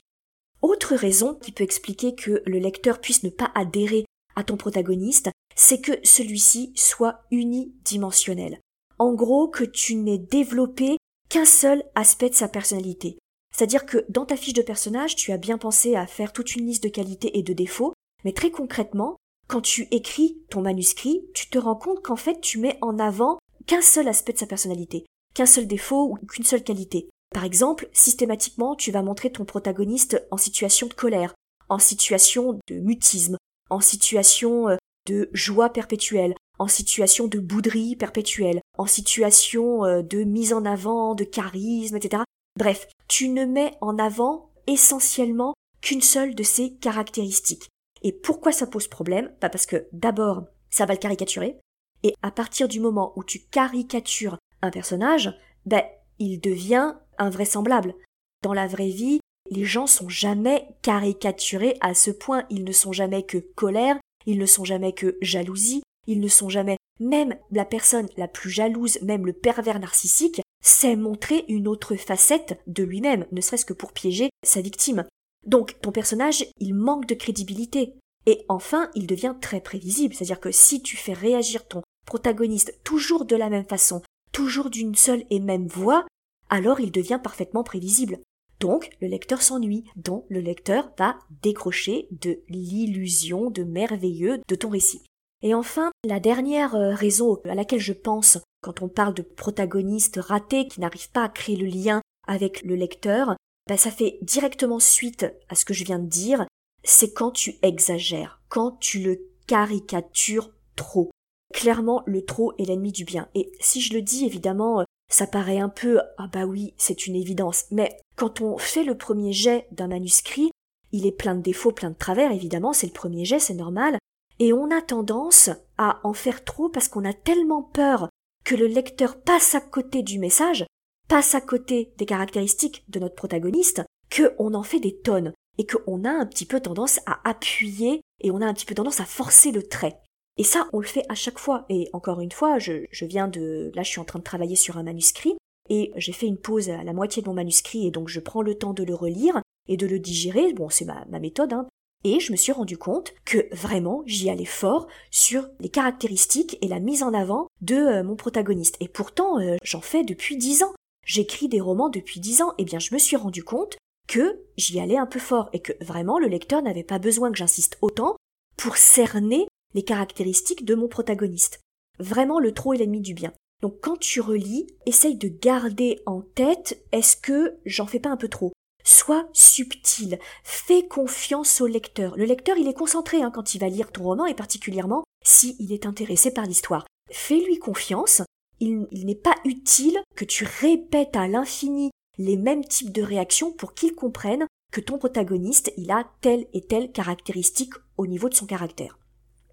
Autre 0.68 0.96
raison 0.96 1.36
qui 1.36 1.52
peut 1.52 1.62
expliquer 1.62 2.16
que 2.16 2.42
le 2.44 2.58
lecteur 2.58 3.00
puisse 3.00 3.22
ne 3.22 3.30
pas 3.30 3.52
adhérer 3.54 4.04
à 4.34 4.42
ton 4.42 4.56
protagoniste, 4.56 5.30
c'est 5.54 5.80
que 5.80 5.92
celui-ci 6.02 6.72
soit 6.74 7.20
unidimensionnel. 7.30 8.58
En 8.98 9.14
gros, 9.14 9.46
que 9.46 9.62
tu 9.62 9.94
n'aies 9.94 10.18
développé 10.18 10.96
qu'un 11.28 11.44
seul 11.44 11.84
aspect 11.94 12.30
de 12.30 12.34
sa 12.34 12.48
personnalité. 12.48 13.16
C'est-à-dire 13.54 13.86
que 13.86 14.04
dans 14.08 14.26
ta 14.26 14.36
fiche 14.36 14.54
de 14.54 14.62
personnage, 14.62 15.14
tu 15.14 15.30
as 15.30 15.36
bien 15.36 15.56
pensé 15.56 15.94
à 15.94 16.04
faire 16.04 16.32
toute 16.32 16.56
une 16.56 16.66
liste 16.66 16.82
de 16.82 16.88
qualités 16.88 17.38
et 17.38 17.44
de 17.44 17.52
défauts, 17.52 17.92
mais 18.24 18.32
très 18.32 18.50
concrètement, 18.50 19.14
quand 19.46 19.60
tu 19.60 19.86
écris 19.92 20.42
ton 20.50 20.62
manuscrit, 20.62 21.28
tu 21.32 21.48
te 21.48 21.58
rends 21.58 21.76
compte 21.76 22.02
qu'en 22.02 22.16
fait 22.16 22.40
tu 22.40 22.58
mets 22.58 22.76
en 22.80 22.98
avant 22.98 23.38
qu'un 23.66 23.82
seul 23.82 24.08
aspect 24.08 24.32
de 24.32 24.38
sa 24.38 24.46
personnalité, 24.46 25.06
qu'un 25.32 25.46
seul 25.46 25.68
défaut 25.68 26.10
ou 26.10 26.26
qu'une 26.26 26.44
seule 26.44 26.64
qualité. 26.64 27.08
Par 27.34 27.44
exemple, 27.44 27.88
systématiquement, 27.92 28.74
tu 28.76 28.90
vas 28.90 29.02
montrer 29.02 29.30
ton 29.30 29.44
protagoniste 29.44 30.26
en 30.30 30.36
situation 30.36 30.86
de 30.86 30.94
colère, 30.94 31.34
en 31.68 31.78
situation 31.78 32.58
de 32.68 32.78
mutisme, 32.78 33.36
en 33.70 33.80
situation 33.80 34.68
euh, 34.68 34.76
de 35.06 35.28
joie 35.32 35.70
perpétuelle, 35.70 36.34
en 36.58 36.68
situation 36.68 37.26
de 37.26 37.38
bouderie 37.38 37.96
perpétuelle, 37.96 38.60
en 38.78 38.86
situation 38.86 39.84
euh, 39.84 40.02
de 40.02 40.24
mise 40.24 40.52
en 40.52 40.64
avant, 40.64 41.14
de 41.14 41.24
charisme, 41.24 41.96
etc. 41.96 42.22
Bref, 42.58 42.86
tu 43.08 43.28
ne 43.28 43.44
mets 43.44 43.74
en 43.80 43.98
avant 43.98 44.50
essentiellement 44.66 45.54
qu'une 45.80 46.00
seule 46.00 46.34
de 46.34 46.42
ces 46.42 46.74
caractéristiques. 46.74 47.68
Et 48.02 48.12
pourquoi 48.12 48.52
ça 48.52 48.66
pose 48.66 48.88
problème? 48.88 49.32
Bah 49.40 49.48
Parce 49.48 49.66
que 49.66 49.86
d'abord, 49.92 50.44
ça 50.70 50.86
va 50.86 50.94
le 50.94 50.98
caricaturer, 50.98 51.58
et 52.02 52.14
à 52.22 52.30
partir 52.30 52.68
du 52.68 52.80
moment 52.80 53.12
où 53.16 53.24
tu 53.24 53.40
caricatures 53.40 54.38
un 54.62 54.70
personnage, 54.70 55.32
ben, 55.64 55.82
il 56.18 56.40
devient 56.40 56.94
invraisemblable. 57.18 57.94
Dans 58.42 58.52
la 58.52 58.66
vraie 58.66 58.90
vie, 58.90 59.20
les 59.50 59.64
gens 59.64 59.86
sont 59.86 60.08
jamais 60.08 60.68
caricaturés 60.82 61.76
à 61.80 61.94
ce 61.94 62.10
point, 62.10 62.44
ils 62.50 62.64
ne 62.64 62.72
sont 62.72 62.92
jamais 62.92 63.22
que 63.22 63.38
colère, 63.38 63.98
ils 64.26 64.38
ne 64.38 64.46
sont 64.46 64.64
jamais 64.64 64.92
que 64.92 65.16
jalousie, 65.20 65.82
ils 66.06 66.20
ne 66.20 66.28
sont 66.28 66.48
jamais 66.48 66.76
même 66.98 67.36
la 67.50 67.64
personne 67.64 68.08
la 68.16 68.28
plus 68.28 68.50
jalouse, 68.50 68.98
même 69.02 69.26
le 69.26 69.32
pervers 69.32 69.78
narcissique, 69.78 70.40
sait 70.62 70.96
montrer 70.96 71.44
une 71.48 71.68
autre 71.68 71.94
facette 71.96 72.60
de 72.66 72.82
lui-même, 72.82 73.26
ne 73.32 73.40
serait-ce 73.40 73.66
que 73.66 73.72
pour 73.72 73.92
piéger 73.92 74.30
sa 74.44 74.60
victime. 74.60 75.04
Donc 75.46 75.80
ton 75.80 75.92
personnage, 75.92 76.44
il 76.58 76.74
manque 76.74 77.06
de 77.06 77.14
crédibilité. 77.14 77.94
Et 78.26 78.44
enfin, 78.48 78.90
il 78.94 79.06
devient 79.06 79.34
très 79.40 79.60
prévisible, 79.60 80.14
c'est-à-dire 80.14 80.40
que 80.40 80.50
si 80.50 80.82
tu 80.82 80.96
fais 80.96 81.12
réagir 81.12 81.68
ton 81.68 81.82
protagoniste 82.06 82.80
toujours 82.82 83.24
de 83.24 83.36
la 83.36 83.50
même 83.50 83.66
façon, 83.66 84.02
toujours 84.36 84.68
d'une 84.68 84.94
seule 84.94 85.24
et 85.30 85.40
même 85.40 85.66
voix, 85.66 86.04
alors 86.50 86.78
il 86.78 86.92
devient 86.92 87.18
parfaitement 87.22 87.64
prévisible. 87.64 88.18
Donc 88.60 88.90
le 89.00 89.08
lecteur 89.08 89.40
s'ennuie, 89.40 89.84
donc 89.96 90.26
le 90.28 90.40
lecteur 90.40 90.90
va 90.98 91.16
décrocher 91.42 92.06
de 92.10 92.40
l'illusion 92.50 93.50
de 93.50 93.64
merveilleux 93.64 94.42
de 94.46 94.54
ton 94.54 94.68
récit. 94.68 95.00
Et 95.42 95.54
enfin, 95.54 95.90
la 96.04 96.20
dernière 96.20 96.74
euh, 96.74 96.94
raison 96.94 97.40
à 97.46 97.54
laquelle 97.54 97.80
je 97.80 97.94
pense 97.94 98.36
quand 98.60 98.82
on 98.82 98.88
parle 98.88 99.14
de 99.14 99.22
protagonistes 99.22 100.20
ratés 100.20 100.68
qui 100.68 100.80
n'arrivent 100.80 101.12
pas 101.12 101.24
à 101.24 101.28
créer 101.30 101.56
le 101.56 101.66
lien 101.66 102.02
avec 102.28 102.62
le 102.62 102.74
lecteur, 102.74 103.36
bah, 103.66 103.78
ça 103.78 103.90
fait 103.90 104.18
directement 104.20 104.80
suite 104.80 105.24
à 105.48 105.54
ce 105.54 105.64
que 105.64 105.72
je 105.72 105.84
viens 105.84 105.98
de 105.98 106.10
dire, 106.10 106.46
c'est 106.84 107.14
quand 107.14 107.30
tu 107.30 107.54
exagères, 107.62 108.42
quand 108.50 108.72
tu 108.80 108.98
le 108.98 109.18
caricatures 109.46 110.50
trop. 110.74 111.10
Clairement, 111.52 112.02
le 112.06 112.24
trop 112.24 112.52
est 112.58 112.64
l'ennemi 112.64 112.92
du 112.92 113.04
bien. 113.04 113.28
Et 113.34 113.52
si 113.60 113.80
je 113.80 113.94
le 113.94 114.02
dis, 114.02 114.24
évidemment, 114.24 114.84
ça 115.08 115.26
paraît 115.26 115.58
un 115.58 115.68
peu 115.68 116.00
ah 116.18 116.28
bah 116.32 116.44
oui, 116.44 116.74
c'est 116.76 117.06
une 117.06 117.16
évidence. 117.16 117.64
Mais 117.70 117.96
quand 118.16 118.40
on 118.40 118.58
fait 118.58 118.84
le 118.84 118.96
premier 118.96 119.32
jet 119.32 119.66
d'un 119.70 119.88
manuscrit, 119.88 120.50
il 120.92 121.06
est 121.06 121.12
plein 121.12 121.34
de 121.34 121.42
défauts, 121.42 121.72
plein 121.72 121.90
de 121.90 121.96
travers, 121.96 122.32
évidemment, 122.32 122.72
c'est 122.72 122.86
le 122.86 122.92
premier 122.92 123.24
jet, 123.24 123.38
c'est 123.38 123.54
normal. 123.54 123.98
Et 124.38 124.52
on 124.52 124.70
a 124.70 124.82
tendance 124.82 125.50
à 125.78 126.00
en 126.04 126.12
faire 126.12 126.44
trop 126.44 126.68
parce 126.68 126.88
qu'on 126.88 127.04
a 127.04 127.12
tellement 127.12 127.62
peur 127.62 128.08
que 128.44 128.54
le 128.54 128.66
lecteur 128.66 129.20
passe 129.20 129.54
à 129.54 129.60
côté 129.60 130.02
du 130.02 130.18
message, 130.18 130.66
passe 131.08 131.34
à 131.34 131.40
côté 131.40 131.92
des 131.96 132.06
caractéristiques 132.06 132.84
de 132.88 133.00
notre 133.00 133.14
protagoniste, 133.14 133.82
qu'on 134.14 134.54
en 134.54 134.62
fait 134.62 134.80
des 134.80 134.96
tonnes 134.96 135.32
et 135.58 135.66
qu'on 135.66 136.04
a 136.04 136.10
un 136.10 136.26
petit 136.26 136.46
peu 136.46 136.60
tendance 136.60 137.00
à 137.06 137.20
appuyer 137.28 138.02
et 138.20 138.30
on 138.30 138.40
a 138.40 138.46
un 138.46 138.54
petit 138.54 138.66
peu 138.66 138.74
tendance 138.74 139.00
à 139.00 139.04
forcer 139.04 139.52
le 139.52 139.62
trait. 139.62 139.98
Et 140.38 140.44
ça, 140.44 140.68
on 140.72 140.80
le 140.80 140.86
fait 140.86 141.04
à 141.08 141.14
chaque 141.14 141.38
fois. 141.38 141.64
Et 141.68 141.88
encore 141.92 142.20
une 142.20 142.32
fois, 142.32 142.58
je, 142.58 142.86
viens 143.02 143.28
de... 143.28 143.72
Là, 143.74 143.82
je 143.82 143.90
suis 143.90 144.00
en 144.00 144.04
train 144.04 144.18
de 144.18 144.24
travailler 144.24 144.56
sur 144.56 144.76
un 144.76 144.82
manuscrit, 144.82 145.36
et 145.68 145.92
j'ai 145.96 146.12
fait 146.12 146.26
une 146.26 146.38
pause 146.38 146.70
à 146.70 146.84
la 146.84 146.92
moitié 146.92 147.22
de 147.22 147.28
mon 147.28 147.34
manuscrit, 147.34 147.86
et 147.86 147.90
donc 147.90 148.08
je 148.08 148.20
prends 148.20 148.42
le 148.42 148.54
temps 148.54 148.72
de 148.72 148.84
le 148.84 148.94
relire 148.94 149.40
et 149.68 149.76
de 149.76 149.86
le 149.86 149.98
digérer. 149.98 150.52
Bon, 150.52 150.68
c'est 150.68 150.84
ma, 150.84 151.04
méthode, 151.18 151.52
hein. 151.52 151.66
Et 152.04 152.20
je 152.20 152.30
me 152.30 152.36
suis 152.36 152.52
rendu 152.52 152.78
compte 152.78 153.14
que 153.24 153.48
vraiment 153.52 154.04
j'y 154.06 154.30
allais 154.30 154.44
fort 154.44 154.86
sur 155.10 155.48
les 155.58 155.70
caractéristiques 155.70 156.56
et 156.60 156.68
la 156.68 156.78
mise 156.78 157.02
en 157.02 157.12
avant 157.14 157.48
de 157.62 157.74
euh, 157.74 158.04
mon 158.04 158.14
protagoniste. 158.14 158.76
Et 158.80 158.86
pourtant, 158.86 159.40
euh, 159.40 159.56
j'en 159.64 159.80
fais 159.80 160.04
depuis 160.04 160.36
dix 160.36 160.62
ans. 160.62 160.72
J'écris 161.04 161.48
des 161.48 161.60
romans 161.60 161.88
depuis 161.88 162.20
dix 162.20 162.42
ans. 162.42 162.52
Eh 162.58 162.64
bien, 162.64 162.78
je 162.78 162.94
me 162.94 162.98
suis 162.98 163.16
rendu 163.16 163.42
compte 163.42 163.76
que 164.06 164.40
j'y 164.56 164.78
allais 164.78 164.98
un 164.98 165.06
peu 165.06 165.18
fort 165.18 165.48
et 165.52 165.60
que 165.60 165.72
vraiment 165.80 166.20
le 166.20 166.28
lecteur 166.28 166.62
n'avait 166.62 166.84
pas 166.84 167.00
besoin 167.00 167.32
que 167.32 167.38
j'insiste 167.38 167.76
autant 167.80 168.14
pour 168.56 168.76
cerner 168.76 169.48
les 169.76 169.84
caractéristiques 169.84 170.64
de 170.64 170.74
mon 170.74 170.88
protagoniste. 170.88 171.60
Vraiment, 172.00 172.40
le 172.40 172.52
trop 172.52 172.72
est 172.72 172.78
l'ennemi 172.78 173.00
du 173.00 173.14
bien. 173.14 173.32
Donc 173.62 173.78
quand 173.80 173.98
tu 173.98 174.20
relis, 174.20 174.66
essaye 174.86 175.16
de 175.16 175.28
garder 175.28 176.00
en 176.06 176.22
tête 176.22 176.82
est-ce 176.92 177.16
que 177.16 177.58
j'en 177.64 177.86
fais 177.86 178.00
pas 178.00 178.08
un 178.08 178.16
peu 178.16 178.28
trop? 178.28 178.52
Sois 178.84 179.28
subtil, 179.32 180.18
fais 180.44 180.86
confiance 180.86 181.60
au 181.60 181.66
lecteur. 181.66 182.16
Le 182.16 182.24
lecteur, 182.24 182.56
il 182.56 182.68
est 182.68 182.74
concentré 182.74 183.22
hein, 183.22 183.30
quand 183.30 183.54
il 183.54 183.60
va 183.60 183.68
lire 183.68 183.92
ton 183.92 184.04
roman 184.04 184.26
et 184.26 184.34
particulièrement 184.34 185.04
s'il 185.24 185.72
est 185.72 185.86
intéressé 185.86 186.30
par 186.32 186.46
l'histoire. 186.46 186.86
Fais-lui 187.10 187.58
confiance, 187.58 188.22
il, 188.60 188.86
il 188.90 189.06
n'est 189.06 189.14
pas 189.14 189.34
utile 189.44 189.98
que 190.14 190.24
tu 190.24 190.46
répètes 190.60 191.16
à 191.16 191.28
l'infini 191.28 191.90
les 192.18 192.36
mêmes 192.36 192.64
types 192.64 192.92
de 192.92 193.02
réactions 193.02 193.52
pour 193.52 193.74
qu'il 193.74 193.94
comprenne 193.94 194.46
que 194.72 194.80
ton 194.80 194.98
protagoniste, 194.98 195.72
il 195.76 195.90
a 195.90 196.08
telle 196.22 196.46
et 196.54 196.62
telle 196.62 196.92
caractéristique 196.92 197.74
au 197.98 198.06
niveau 198.06 198.28
de 198.28 198.34
son 198.34 198.46
caractère. 198.46 198.98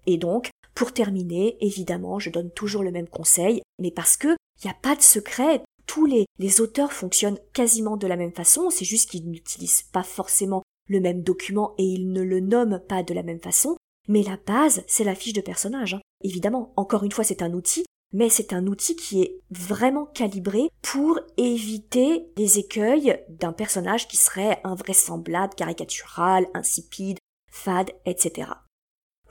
Et 0.06 0.18
donc, 0.18 0.50
pour 0.74 0.92
terminer, 0.92 1.56
évidemment, 1.60 2.18
je 2.18 2.30
donne 2.30 2.50
toujours 2.50 2.82
le 2.82 2.90
même 2.90 3.08
conseil, 3.08 3.62
mais 3.78 3.90
parce 3.90 4.16
que 4.16 4.36
il 4.62 4.66
n'y 4.66 4.70
a 4.70 4.76
pas 4.80 4.96
de 4.96 5.02
secret, 5.02 5.62
tous 5.86 6.06
les, 6.06 6.60
auteurs 6.60 6.92
fonctionnent 6.92 7.38
quasiment 7.52 7.96
de 7.96 8.06
la 8.06 8.16
même 8.16 8.32
façon, 8.32 8.70
c'est 8.70 8.84
juste 8.84 9.10
qu'ils 9.10 9.28
n'utilisent 9.28 9.82
pas 9.92 10.02
forcément 10.02 10.62
le 10.88 11.00
même 11.00 11.22
document 11.22 11.74
et 11.78 11.84
ils 11.84 12.12
ne 12.12 12.22
le 12.22 12.40
nomment 12.40 12.80
pas 12.80 13.02
de 13.02 13.14
la 13.14 13.22
même 13.22 13.40
façon, 13.40 13.76
mais 14.08 14.22
la 14.22 14.36
base, 14.36 14.84
c'est 14.86 15.04
la 15.04 15.14
fiche 15.14 15.32
de 15.32 15.40
personnage. 15.40 15.94
Hein. 15.94 16.00
Évidemment, 16.22 16.72
encore 16.76 17.04
une 17.04 17.12
fois, 17.12 17.24
c'est 17.24 17.42
un 17.42 17.52
outil, 17.52 17.84
mais 18.12 18.28
c'est 18.28 18.52
un 18.52 18.66
outil 18.66 18.96
qui 18.96 19.22
est 19.22 19.40
vraiment 19.50 20.06
calibré 20.06 20.68
pour 20.82 21.18
éviter 21.36 22.26
les 22.36 22.58
écueils 22.58 23.18
d'un 23.28 23.52
personnage 23.52 24.08
qui 24.08 24.16
serait 24.16 24.60
invraisemblable, 24.64 25.54
caricatural, 25.54 26.46
insipide, 26.54 27.18
fade, 27.50 27.92
etc. 28.06 28.50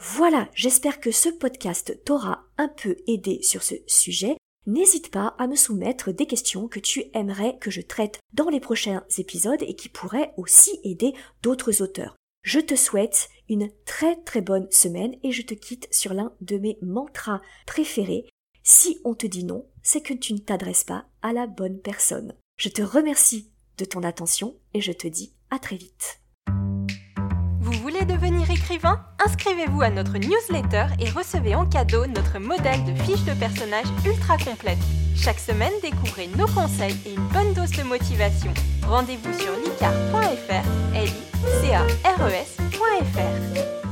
Voilà, 0.05 0.49
j'espère 0.53 0.99
que 0.99 1.11
ce 1.11 1.29
podcast 1.29 2.03
t'aura 2.03 2.45
un 2.57 2.67
peu 2.67 2.97
aidé 3.07 3.41
sur 3.41 3.63
ce 3.63 3.75
sujet. 3.87 4.35
N'hésite 4.65 5.09
pas 5.09 5.33
à 5.39 5.47
me 5.47 5.55
soumettre 5.55 6.11
des 6.11 6.25
questions 6.25 6.67
que 6.67 6.81
tu 6.81 7.05
aimerais 7.13 7.57
que 7.59 7.71
je 7.71 7.79
traite 7.79 8.19
dans 8.33 8.49
les 8.49 8.59
prochains 8.59 9.05
épisodes 9.17 9.61
et 9.61 9.75
qui 9.75 9.87
pourraient 9.87 10.33
aussi 10.35 10.77
aider 10.83 11.13
d'autres 11.41 11.81
auteurs. 11.81 12.17
Je 12.43 12.59
te 12.59 12.75
souhaite 12.75 13.29
une 13.47 13.71
très 13.85 14.17
très 14.23 14.41
bonne 14.41 14.69
semaine 14.71 15.15
et 15.23 15.31
je 15.31 15.41
te 15.41 15.53
quitte 15.53 15.87
sur 15.89 16.13
l'un 16.13 16.33
de 16.41 16.57
mes 16.57 16.77
mantras 16.81 17.41
préférés. 17.65 18.27
Si 18.61 18.99
on 19.05 19.15
te 19.15 19.25
dit 19.25 19.45
non, 19.45 19.69
c'est 19.83 20.01
que 20.01 20.13
tu 20.13 20.33
ne 20.33 20.39
t'adresses 20.39 20.83
pas 20.83 21.05
à 21.21 21.31
la 21.31 21.47
bonne 21.47 21.79
personne. 21.79 22.35
Je 22.57 22.67
te 22.67 22.81
remercie 22.81 23.53
de 23.77 23.85
ton 23.85 24.03
attention 24.03 24.57
et 24.73 24.81
je 24.81 24.91
te 24.91 25.07
dis 25.07 25.33
à 25.49 25.59
très 25.59 25.77
vite 25.77 26.19
Inscrivez-vous 29.25 29.81
à 29.81 29.89
notre 29.89 30.17
newsletter 30.17 30.85
et 30.99 31.09
recevez 31.09 31.55
en 31.55 31.65
cadeau 31.65 32.05
notre 32.07 32.39
modèle 32.39 32.83
de 32.85 32.95
fiche 33.03 33.23
de 33.23 33.33
personnage 33.33 33.85
ultra 34.05 34.37
complète. 34.37 34.77
Chaque 35.15 35.39
semaine, 35.39 35.73
découvrez 35.81 36.27
nos 36.37 36.47
conseils 36.47 36.97
et 37.05 37.13
une 37.13 37.27
bonne 37.27 37.53
dose 37.53 37.71
de 37.71 37.83
motivation. 37.83 38.53
Rendez-vous 38.87 39.33
sur 39.33 39.53
licar.fr, 39.53 40.63
l 40.95 41.09
e 43.15 43.82